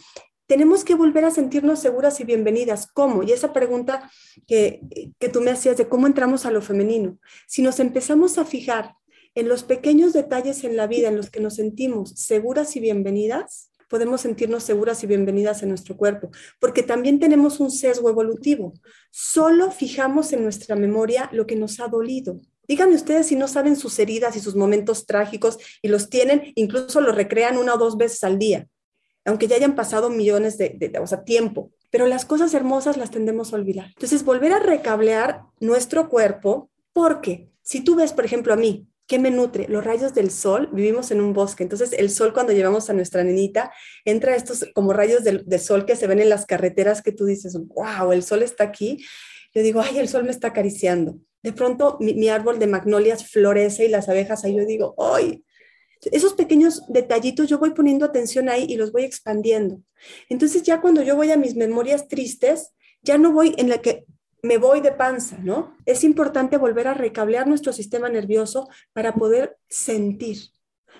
[0.47, 2.87] tenemos que volver a sentirnos seguras y bienvenidas.
[2.91, 3.21] ¿Cómo?
[3.21, 4.09] Y esa pregunta
[4.47, 4.81] que,
[5.19, 7.19] que tú me hacías de cómo entramos a lo femenino.
[7.47, 8.95] Si nos empezamos a fijar
[9.35, 13.69] en los pequeños detalles en la vida en los que nos sentimos seguras y bienvenidas,
[13.89, 18.73] podemos sentirnos seguras y bienvenidas en nuestro cuerpo, porque también tenemos un sesgo evolutivo.
[19.11, 22.39] Solo fijamos en nuestra memoria lo que nos ha dolido.
[22.67, 27.01] Díganme ustedes si no saben sus heridas y sus momentos trágicos y los tienen, incluso
[27.01, 28.67] los recrean una o dos veces al día,
[29.23, 31.71] aunque ya hayan pasado millones de, de, de o sea, tiempo.
[31.91, 33.87] Pero las cosas hermosas las tendemos a olvidar.
[33.87, 39.19] Entonces, volver a recablear nuestro cuerpo, porque si tú ves, por ejemplo, a mí, ¿Qué
[39.19, 39.67] me nutre?
[39.67, 40.69] Los rayos del sol.
[40.71, 43.71] Vivimos en un bosque, entonces el sol cuando llevamos a nuestra nenita
[44.03, 47.25] entra estos como rayos de, de, sol que se ven en las carreteras que tú
[47.25, 49.05] dices, wow, el sol está aquí.
[49.53, 51.19] Yo digo, ay, el sol me está acariciando.
[51.43, 55.43] De pronto mi, mi árbol de magnolias florece y las abejas ahí yo digo, ay.
[56.11, 59.81] Esos pequeños detallitos yo voy poniendo atención ahí y los voy expandiendo.
[60.29, 62.71] Entonces ya cuando yo voy a mis memorias tristes,
[63.03, 64.05] ya no voy en la que
[64.45, 65.75] me voy de panza, ¿no?
[65.85, 70.37] Es importante volver a recablear nuestro sistema nervioso para poder sentir.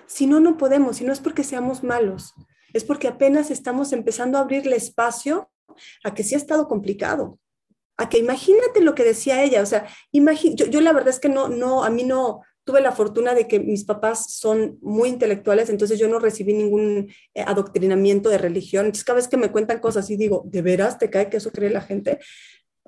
[0.06, 2.34] Si no, no podemos, si no es porque seamos malos,
[2.72, 5.48] es porque apenas estamos empezando a abrirle espacio
[6.02, 7.38] a que sí ha estado complicado,
[7.96, 11.28] a que imagínate lo que decía ella, o sea, yo, yo la verdad es que
[11.28, 15.70] no, no, a mí no, tuve la fortuna de que mis papás son muy intelectuales,
[15.70, 19.78] entonces yo no recibí ningún eh, adoctrinamiento de religión, entonces cada vez que me cuentan
[19.78, 22.18] cosas y digo, ¿de veras te cae que eso cree la gente?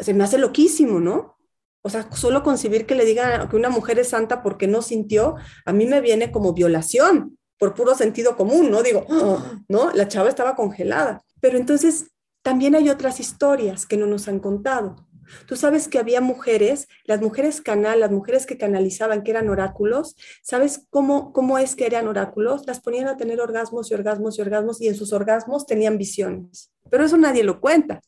[0.00, 1.36] Se me hace loquísimo, ¿no?
[1.82, 5.36] O sea, solo concebir que le digan que una mujer es santa porque no sintió,
[5.64, 8.82] a mí me viene como violación, por puro sentido común, ¿no?
[8.82, 9.92] Digo, oh, ¿no?
[9.92, 11.22] La chava estaba congelada.
[11.40, 15.08] Pero entonces también hay otras historias que no nos han contado.
[15.46, 20.16] Tú sabes que había mujeres, las mujeres canal, las mujeres que canalizaban, que eran oráculos,
[20.42, 22.66] ¿sabes cómo, cómo es que eran oráculos?
[22.66, 26.72] Las ponían a tener orgasmos y orgasmos y orgasmos y en sus orgasmos tenían visiones.
[26.90, 28.00] Pero eso nadie lo cuenta,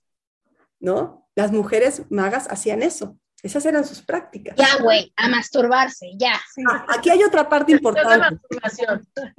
[0.79, 1.20] ¿no?
[1.35, 3.17] Las mujeres magas hacían eso.
[3.43, 4.55] Esas eran sus prácticas.
[4.57, 6.39] Ya, güey, a masturbarse, ya.
[6.71, 8.39] Ah, aquí hay otra parte importante.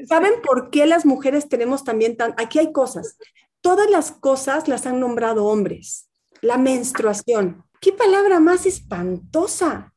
[0.07, 2.33] ¿Saben por qué las mujeres tenemos también tan...
[2.37, 3.17] Aquí hay cosas.
[3.61, 6.09] Todas las cosas las han nombrado hombres.
[6.41, 7.63] La menstruación.
[7.79, 9.93] ¿Qué palabra más espantosa?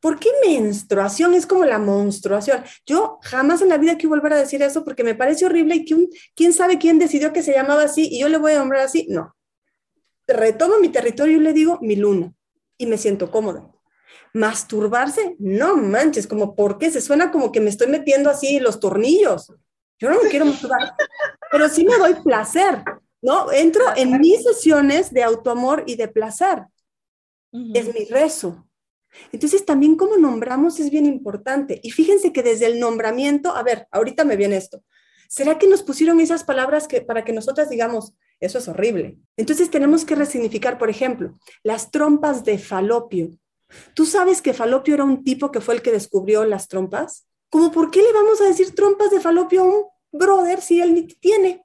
[0.00, 1.34] ¿Por qué menstruación?
[1.34, 2.62] Es como la menstruación.
[2.86, 5.84] Yo jamás en la vida quiero volver a decir eso porque me parece horrible y
[5.84, 8.58] que un, quién sabe quién decidió que se llamaba así y yo le voy a
[8.58, 9.06] nombrar así.
[9.10, 9.34] No,
[10.32, 12.32] retomo mi territorio y le digo mi luna
[12.76, 13.70] y me siento cómoda.
[14.32, 19.52] Masturbarse, no manches, como porque se suena como que me estoy metiendo así los tornillos.
[19.98, 20.94] Yo no me quiero masturbar,
[21.50, 22.82] pero sí me doy placer,
[23.20, 23.52] ¿no?
[23.52, 26.64] Entro en mis sesiones de autoamor y de placer.
[27.52, 27.78] Uh -huh.
[27.78, 28.66] Es mi rezo.
[29.32, 31.80] Entonces también cómo nombramos es bien importante.
[31.82, 34.82] Y fíjense que desde el nombramiento, a ver, ahorita me viene esto.
[35.28, 39.18] ¿Será que nos pusieron esas palabras que, para que nosotras digamos, Eso es horrible.
[39.36, 43.30] Entonces tenemos que resignificar, por ejemplo, las trompas de falopio.
[43.94, 47.26] ¿Tú sabes que falopio era un tipo que fue el que descubrió las trompas?
[47.50, 50.94] ¿Cómo por qué le vamos a decir trompas de falopio a un brother si él
[50.94, 51.64] ni tiene?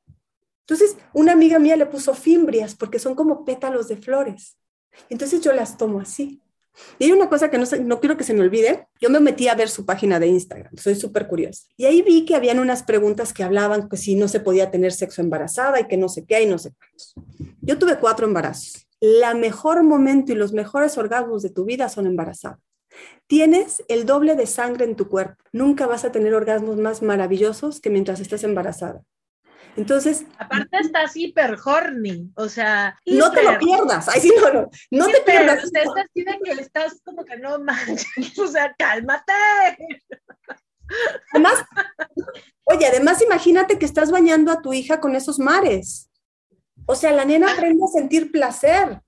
[0.62, 4.58] Entonces, una amiga mía le puso fimbrias porque son como pétalos de flores.
[5.10, 6.42] Entonces yo las tomo así.
[7.00, 8.88] Y hay una cosa que no, no quiero que se me olvide.
[9.00, 11.66] Yo me metí a ver su página de Instagram, soy súper curiosa.
[11.78, 14.92] Y ahí vi que habían unas preguntas que hablaban que si no se podía tener
[14.92, 17.16] sexo embarazada y que no sé qué y no sé cuántos.
[17.62, 18.88] Yo tuve cuatro embarazos.
[19.00, 22.60] La mejor momento y los mejores orgasmos de tu vida son embarazados.
[23.28, 25.44] Tienes el doble de sangre en tu cuerpo.
[25.52, 29.02] Nunca vas a tener orgasmos más maravillosos que mientras estés embarazada.
[29.76, 30.26] Entonces.
[30.38, 32.98] Aparte estás hiper horny, o sea.
[33.06, 34.08] No te lo pierdas.
[34.08, 34.70] Ay, sí, no, no.
[34.92, 35.64] No te pierdas.
[35.64, 38.06] Usted estás, que estás como que no manches,
[38.40, 39.34] o sea, cálmate.
[41.34, 41.66] Además,
[42.66, 46.10] oye, además imagínate que estás bañando a tu hija con esos mares.
[46.86, 49.02] O sea, la nena aprende a sentir placer.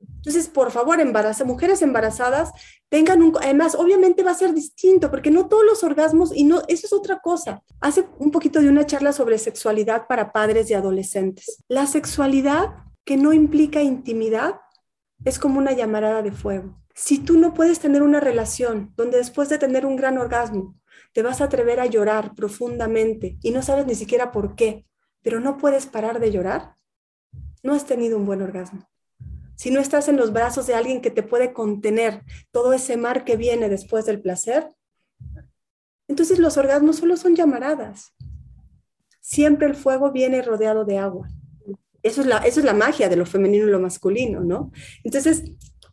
[0.00, 2.50] Entonces, por favor, embaraza, mujeres embarazadas
[2.88, 6.62] tengan un, además, obviamente va a ser distinto, porque no todos los orgasmos, y no,
[6.68, 7.62] eso es otra cosa.
[7.80, 11.62] Hace un poquito de una charla sobre sexualidad para padres y adolescentes.
[11.68, 12.74] La sexualidad
[13.04, 14.60] que no implica intimidad
[15.24, 16.76] es como una llamarada de fuego.
[16.94, 20.74] Si tú no puedes tener una relación donde después de tener un gran orgasmo
[21.12, 24.86] te vas a atrever a llorar profundamente y no sabes ni siquiera por qué,
[25.22, 26.74] pero no puedes parar de llorar,
[27.62, 28.88] no has tenido un buen orgasmo
[29.56, 33.24] si no estás en los brazos de alguien que te puede contener todo ese mar
[33.24, 34.68] que viene después del placer,
[36.08, 38.12] entonces los orgasmos solo son llamaradas.
[39.20, 41.28] Siempre el fuego viene rodeado de agua.
[42.02, 44.70] Eso es la, eso es la magia de lo femenino y lo masculino, ¿no?
[45.02, 45.42] Entonces,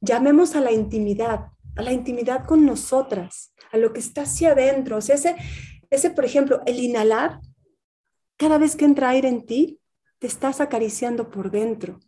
[0.02, 4.98] llamemos a la intimidad, a la intimidad con nosotras, a lo que está hacia adentro.
[4.98, 5.36] O sea, ese,
[5.90, 7.40] ese, por ejemplo, el inhalar,
[8.38, 9.80] cada vez que entra aire en ti,
[10.20, 12.00] te estás acariciando por dentro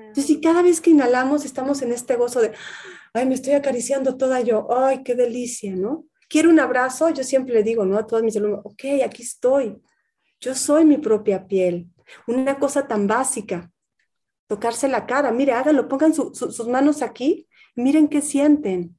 [0.00, 2.52] entonces, si cada vez que inhalamos estamos en este gozo de,
[3.12, 6.06] ay, me estoy acariciando toda yo, ay, qué delicia, ¿no?
[6.28, 7.98] Quiero un abrazo, yo siempre le digo, ¿no?
[7.98, 9.80] A todas mis alumnos, ok, aquí estoy.
[10.40, 11.88] Yo soy mi propia piel.
[12.26, 13.70] Una cosa tan básica,
[14.46, 15.32] tocarse la cara.
[15.32, 18.98] Mire, háganlo, pongan sus manos aquí, miren qué sienten.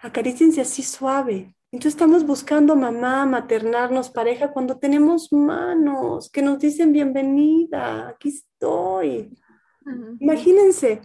[0.00, 1.54] Acaríciense así suave.
[1.70, 9.36] Entonces estamos buscando mamá, maternarnos, pareja, cuando tenemos manos que nos dicen bienvenida, aquí estoy.
[10.20, 11.02] Imagínense,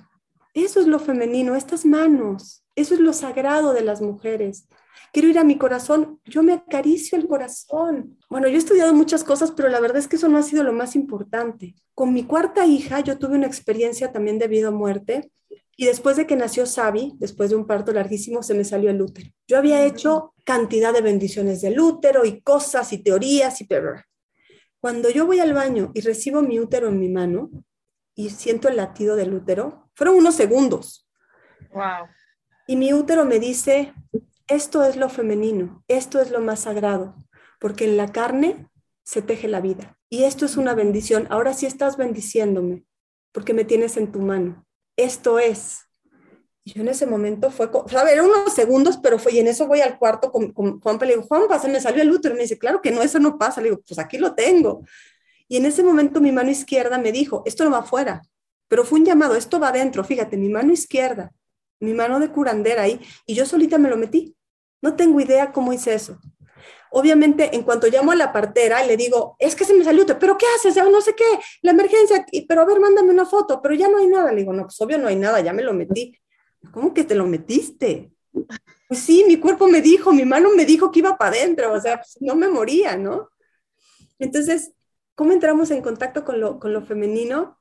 [0.54, 4.68] eso es lo femenino, estas manos, eso es lo sagrado de las mujeres.
[5.12, 8.18] Quiero ir a mi corazón, yo me acaricio el corazón.
[8.30, 10.64] Bueno, yo he estudiado muchas cosas, pero la verdad es que eso no ha sido
[10.64, 11.76] lo más importante.
[11.96, 15.32] Con mi cuarta hija yo tuve una experiencia también de vida o muerte
[15.76, 19.02] y después de que nació Sabi, después de un parto larguísimo, se me salió el
[19.02, 19.30] útero.
[19.48, 23.68] Yo había hecho cantidad de bendiciones del útero y cosas y teorías y...
[24.82, 27.50] Cuando yo voy al baño y recibo mi útero en mi mano,
[28.20, 29.90] y siento el latido del útero.
[29.96, 31.10] Fueron unos segundos.
[31.72, 32.10] Wow.
[32.68, 33.94] Y mi útero me dice,
[34.50, 37.16] esto es lo femenino, esto es lo más sagrado,
[37.62, 38.68] porque en la carne
[39.04, 39.98] se teje la vida.
[40.10, 41.28] Y esto es una bendición.
[41.30, 42.84] Ahora sí estás bendiciéndome,
[43.32, 44.66] porque me tienes en tu mano.
[44.98, 45.86] Esto es.
[46.66, 49.66] Y yo en ese momento fue, a ver, unos segundos, pero fue, y en eso
[49.66, 52.34] voy al cuarto con, con Juanpa, le digo, Juanpa, se me salió el útero.
[52.34, 53.62] Y me dice, claro que no, eso no pasa.
[53.62, 54.84] Le digo, pues aquí lo tengo.
[55.50, 58.22] Y en ese momento mi mano izquierda me dijo, esto no va afuera,
[58.70, 61.34] pero fue un llamado, esto va adentro, fíjate, mi mano izquierda,
[61.82, 64.36] mi mano de curandera ahí, y yo solita me lo metí.
[64.82, 66.18] No tengo idea cómo hice eso.
[66.92, 70.38] Obviamente, en cuanto llamo a la partera le digo, es que se me salió, pero
[70.38, 70.76] ¿qué haces?
[70.76, 71.26] No sé qué,
[71.62, 74.32] la emergencia, pero a ver, mándame una foto, pero ya no hay nada.
[74.32, 76.18] Le digo, no, pues obvio no hay nada, ya me lo metí.
[76.72, 78.12] ¿Cómo que te lo metiste?
[78.88, 81.80] Pues sí, mi cuerpo me dijo, mi mano me dijo que iba para adentro, o
[81.80, 83.30] sea, pues no me moría, ¿no?
[84.18, 84.72] Entonces,
[85.20, 87.60] ¿Cómo entramos en contacto con lo, con lo femenino?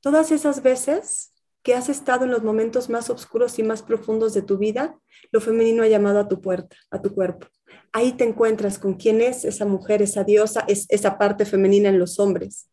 [0.00, 1.32] Todas esas veces
[1.62, 4.98] que has estado en los momentos más oscuros y más profundos de tu vida,
[5.30, 7.46] lo femenino ha llamado a tu puerta, a tu cuerpo.
[7.92, 12.00] Ahí te encuentras con quién es esa mujer, esa diosa, es, esa parte femenina en
[12.00, 12.72] los hombres.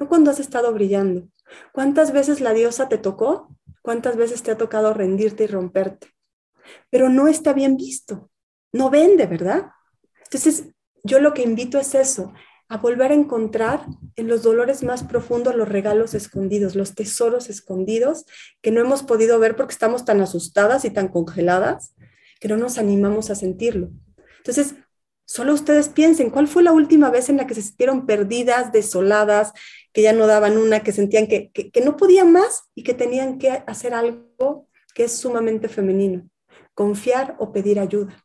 [0.00, 1.28] No cuando has estado brillando.
[1.74, 3.54] ¿Cuántas veces la diosa te tocó?
[3.82, 6.08] ¿Cuántas veces te ha tocado rendirte y romperte?
[6.88, 8.30] Pero no está bien visto.
[8.72, 9.72] No vende, ¿verdad?
[10.24, 10.70] Entonces,
[11.02, 12.32] yo lo que invito es eso,
[12.68, 13.86] a volver a encontrar
[14.16, 18.24] en los dolores más profundos los regalos escondidos, los tesoros escondidos
[18.62, 21.94] que no hemos podido ver porque estamos tan asustadas y tan congeladas
[22.40, 23.90] que no nos animamos a sentirlo.
[24.38, 24.74] Entonces,
[25.26, 29.52] solo ustedes piensen, ¿cuál fue la última vez en la que se sintieron perdidas, desoladas,
[29.92, 31.50] que ya no daban una, que sentían que,
[31.84, 36.28] no podían más y que tenían que hacer algo que es sumamente femenino?
[36.74, 38.24] Confiar o pedir ayuda.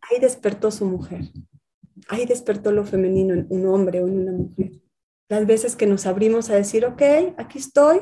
[0.00, 1.30] Ahí despertó su mujer
[2.08, 4.72] ahí despertó lo femenino en un hombre o en una mujer.
[5.28, 7.02] las veces que nos abrimos a decir, ok,
[7.36, 8.00] aquí estoy,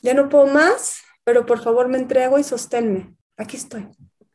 [0.00, 3.88] ya no puedo más, pero por favor me entrego y sosténme, aquí estoy.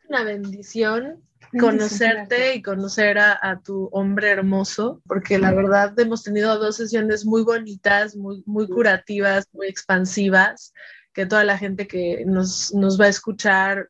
[0.10, 1.28] Una bendición
[1.60, 7.44] conocerte y conocer a, tu hombre hermoso, porque la verdad hemos tenido dos sesiones muy
[7.44, 10.74] bonitas, muy, muy curativas, muy expansivas,
[11.14, 13.90] que toda la gente que nos, nos va a escuchar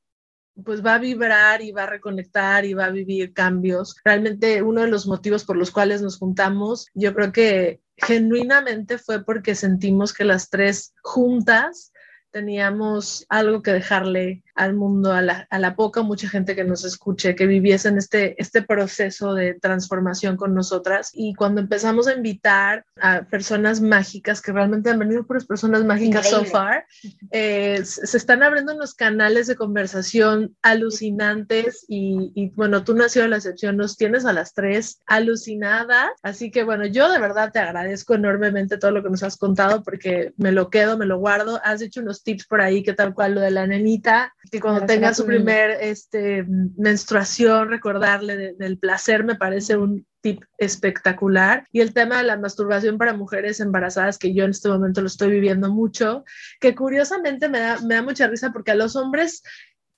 [0.63, 3.95] pues va a vibrar y va a reconectar y va a vivir cambios.
[4.03, 9.23] Realmente uno de los motivos por los cuales nos juntamos, yo creo que genuinamente fue
[9.23, 11.91] porque sentimos que las tres juntas
[12.31, 16.83] teníamos algo que dejarle al mundo, a la, a la, poca mucha gente que nos
[16.83, 21.11] escuche, que viviesen este, este proceso de transformación con nosotras.
[21.13, 26.29] Y cuando empezamos a invitar a personas mágicas, que realmente han venido por personas mágicas
[26.29, 26.85] so far,
[27.31, 33.29] eh, se están abriendo unos canales de conversación alucinantes y, y, bueno, tú nació de
[33.29, 36.09] la excepción, nos tienes a las tres alucinadas.
[36.23, 39.83] Así que bueno, yo de verdad te agradezco enormemente todo lo que nos has contado
[39.83, 41.61] porque me lo quedo, me lo guardo.
[41.63, 44.85] Has hecho unos tips por ahí que tal cual lo de la nenita que cuando
[44.85, 46.45] tenga su primer este,
[46.77, 51.65] menstruación, recordarle del placer me parece un tip espectacular.
[51.71, 55.07] Y el tema de la masturbación para mujeres embarazadas, que yo en este momento lo
[55.07, 56.23] estoy viviendo mucho,
[56.59, 59.43] que curiosamente me da, me da mucha risa porque a los hombres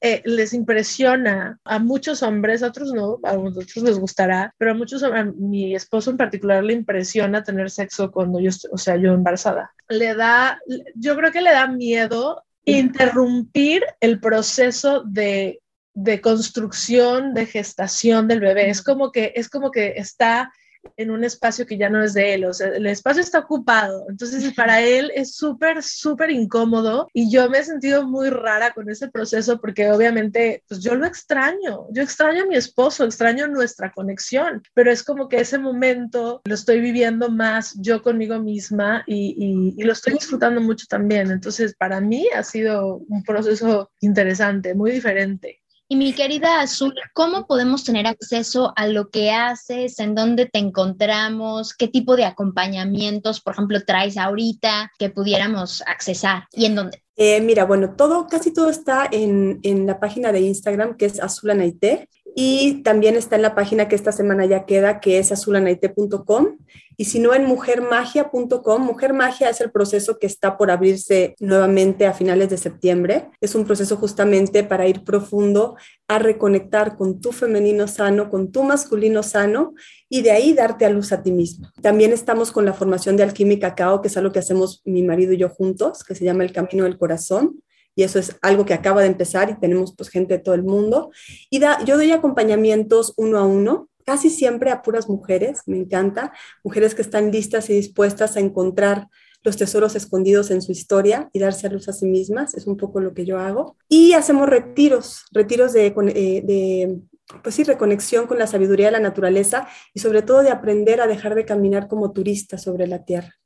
[0.02, 4.74] eh, les impresiona a muchos hombres, a otros no, a otros les gustará, pero a
[4.74, 9.14] muchos, a mi esposo en particular le impresiona tener sexo cuando yo, o sea, yo
[9.14, 9.74] embarazada.
[9.90, 10.62] Le da,
[10.96, 15.62] yo creo que le da miedo interrumpir el proceso de,
[15.94, 18.70] de construcción, de gestación del bebé.
[18.70, 20.52] Es como que, es como que está
[20.98, 24.06] en un espacio que ya no es de él, o sea, el espacio está ocupado,
[24.10, 28.90] entonces para él es súper, súper incómodo y yo me he sentido muy rara con
[28.90, 33.92] ese proceso porque obviamente, pues yo lo extraño, yo extraño a mi esposo, extraño nuestra
[33.92, 39.74] conexión, pero es como que ese momento lo estoy viviendo más yo conmigo misma y,
[39.78, 44.92] y lo estoy disfrutando mucho también, entonces para mí ha sido un proceso interesante, muy
[44.92, 45.59] diferente.
[45.92, 49.98] Y mi querida Azul, ¿cómo podemos tener acceso a lo que haces?
[49.98, 51.74] ¿En dónde te encontramos?
[51.74, 56.44] ¿Qué tipo de acompañamientos, por ejemplo, traes ahorita que pudiéramos accesar?
[56.52, 57.04] ¿Y en dónde?
[57.16, 61.20] Eh, mira, bueno, todo, casi todo está en, en, la página de Instagram que es
[61.20, 66.58] Azulanaite y también está en la página que esta semana ya queda que es azulanaite.com
[67.00, 68.82] y si no en mujermagia.com.
[68.82, 73.30] Mujer Magia es el proceso que está por abrirse nuevamente a finales de septiembre.
[73.40, 75.78] Es un proceso justamente para ir profundo
[76.10, 79.74] a reconectar con tu femenino sano, con tu masculino sano
[80.10, 81.70] y de ahí darte a luz a ti mismo.
[81.82, 85.32] También estamos con la formación de alquímica cacao, que es algo que hacemos mi marido
[85.32, 87.62] y yo juntos, que se llama El Camino del Corazón
[88.00, 90.64] y eso es algo que acaba de empezar y tenemos pues gente de todo el
[90.64, 91.12] mundo.
[91.50, 96.32] Y yo doy acompañamientos uno a uno casi siempre a puras mujeres, me encanta,
[96.64, 99.10] mujeres que están listas y dispuestas a encontrar
[99.44, 102.78] los tesoros escondidos en su historia y darse a luz a sí mismas, es un
[102.78, 103.76] poco lo que yo hago.
[103.90, 107.00] Y hacemos retiros, retiros de, eh, de
[107.44, 111.08] pues sí, reconexión con la sabiduría de la naturaleza y sobre todo de aprender a
[111.08, 113.39] dejar de caminar como turista sobre la tierra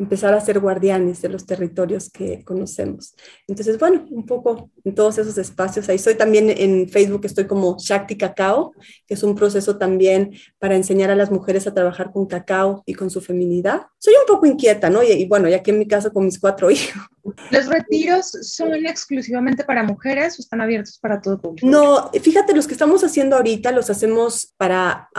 [0.00, 3.14] empezar a ser guardianes de los territorios que conocemos.
[3.46, 5.88] Entonces, bueno, un poco en todos esos espacios.
[5.88, 8.72] Ahí estoy también en Facebook, estoy como Shakti Cacao,
[9.06, 12.94] que es un proceso también para enseñar a las mujeres a trabajar con cacao y
[12.94, 13.82] con su feminidad.
[13.98, 15.02] Soy un poco inquieta, ¿no?
[15.02, 17.02] Y, bueno, ya que en mi caso con mis cuatro hijos.
[17.50, 21.66] ¿Los retiros son exclusivamente para mujeres o están abiertos para todo público?
[21.66, 25.10] No, fíjate, los que estamos haciendo ahorita los hacemos para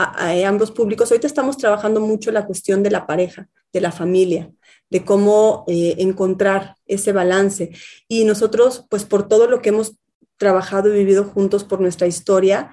[0.47, 1.11] ambos públicos.
[1.11, 4.51] Ahorita estamos trabajando mucho la cuestión de la pareja, de la familia
[4.91, 7.71] de cómo eh, encontrar ese balance.
[8.07, 9.95] Y nosotros, pues por todo lo que hemos
[10.37, 12.71] trabajado y vivido juntos por nuestra historia,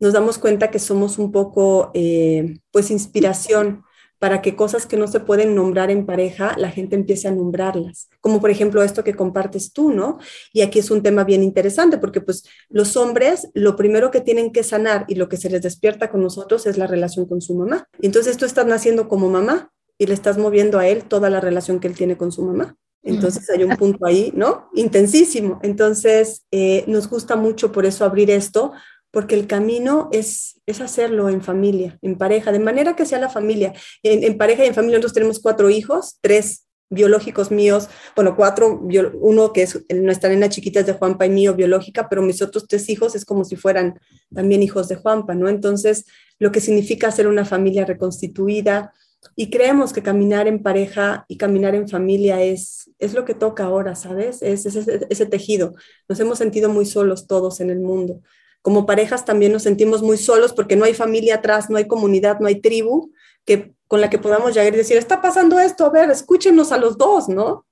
[0.00, 3.84] nos damos cuenta que somos un poco, eh, pues, inspiración
[4.18, 8.10] para que cosas que no se pueden nombrar en pareja, la gente empiece a nombrarlas.
[8.20, 10.18] Como por ejemplo esto que compartes tú, ¿no?
[10.52, 14.52] Y aquí es un tema bien interesante porque pues los hombres lo primero que tienen
[14.52, 17.54] que sanar y lo que se les despierta con nosotros es la relación con su
[17.54, 17.88] mamá.
[18.02, 21.78] Entonces tú estás naciendo como mamá, y le estás moviendo a él toda la relación
[21.78, 22.74] que él tiene con su mamá.
[23.02, 24.70] Entonces hay un punto ahí, ¿no?
[24.74, 25.60] Intensísimo.
[25.62, 28.72] Entonces eh, nos gusta mucho por eso abrir esto,
[29.10, 33.28] porque el camino es, es hacerlo en familia, en pareja, de manera que sea la
[33.28, 33.74] familia.
[34.02, 38.80] En, pareja y en familia nosotros tenemos cuatro hijos, tres biológicos míos, bueno, cuatro,
[39.20, 42.66] uno que es nuestra nena chiquita es de Juanpa y mío biológica, pero mis otros
[42.66, 44.00] tres hijos es como si fueran
[44.34, 45.50] también hijos de Juanpa, ¿no?
[45.50, 46.06] Entonces,
[46.38, 48.94] lo que significa ser una familia reconstituida,
[49.36, 53.64] y creemos que caminar en pareja y caminar en familia es, es lo que toca
[53.64, 54.42] ahora, ¿sabes?
[54.42, 55.74] Es, ese tejido.
[56.08, 58.20] Nos hemos sentido muy solos todos en el mundo.
[58.62, 62.40] Como parejas también nos sentimos muy solos porque no hay familia atrás, no hay comunidad,
[62.40, 63.12] no hay tribu
[63.44, 66.78] que con la que podamos llegar y decir, está pasando esto, a ver, escúchenos a
[66.78, 67.66] los dos, ¿no?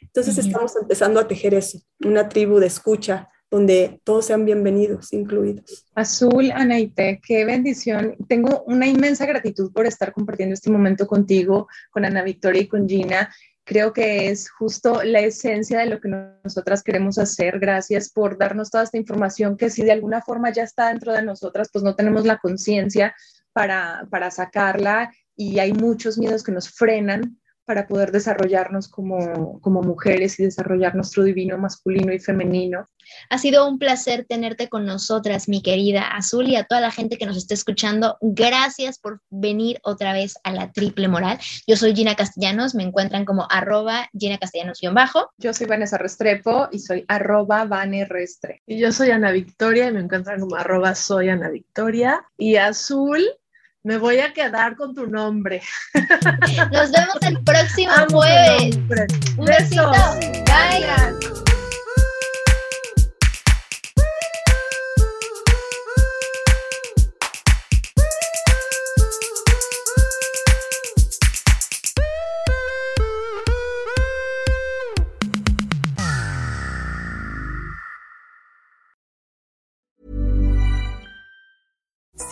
[0.00, 5.86] Entonces estamos empezando a tejer eso, una tribu de escucha donde todos sean bienvenidos, incluidos.
[5.94, 8.16] Azul, Anaite, qué bendición.
[8.28, 12.88] Tengo una inmensa gratitud por estar compartiendo este momento contigo, con Ana Victoria y con
[12.88, 13.32] Gina.
[13.64, 16.08] Creo que es justo la esencia de lo que
[16.44, 17.58] nosotras queremos hacer.
[17.58, 21.22] Gracias por darnos toda esta información que si de alguna forma ya está dentro de
[21.22, 23.14] nosotras, pues no tenemos la conciencia
[23.52, 27.38] para, para sacarla y hay muchos miedos que nos frenan
[27.68, 32.88] para poder desarrollarnos como, como mujeres y desarrollar nuestro divino masculino y femenino.
[33.28, 37.18] Ha sido un placer tenerte con nosotras, mi querida Azul, y a toda la gente
[37.18, 38.16] que nos está escuchando.
[38.22, 41.38] Gracias por venir otra vez a la triple moral.
[41.66, 45.28] Yo soy Gina Castellanos, me encuentran como arroba Gina Castellanos-bajo.
[45.36, 48.62] Yo soy Vanessa Restrepo y soy arroba Vane Restre.
[48.66, 52.24] Y yo soy Ana Victoria y me encuentran como arroba soy Ana Victoria.
[52.38, 53.22] Y Azul,
[53.84, 55.62] me voy a quedar con tu nombre.
[56.72, 58.76] Nos vemos el próximo jueves.
[59.36, 59.90] Un besito.
[60.46, 61.47] Bye.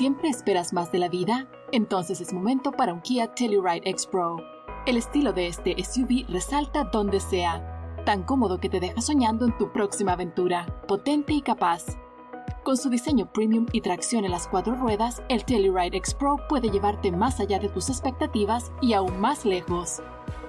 [0.06, 1.48] ¿Siempre esperas más de la vida?
[1.72, 4.36] Entonces es momento para un Kia Telluride X Pro.
[4.86, 9.58] El estilo de este SUV resalta donde sea, tan cómodo que te deja soñando en
[9.58, 11.98] tu próxima aventura, potente y capaz.
[12.62, 16.70] Con su diseño premium y tracción en las cuatro ruedas, el Telluride X Pro puede
[16.70, 20.00] llevarte más allá de tus expectativas y aún más lejos.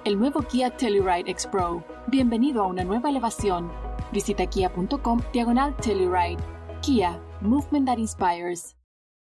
[0.03, 1.83] El nuevo Kia Telluride X Pro.
[2.05, 3.71] Bienvenido a una nueva elevación.
[4.11, 6.37] Visita kia.com diagonal Telluride.
[6.83, 8.76] Kia, movement that inspires.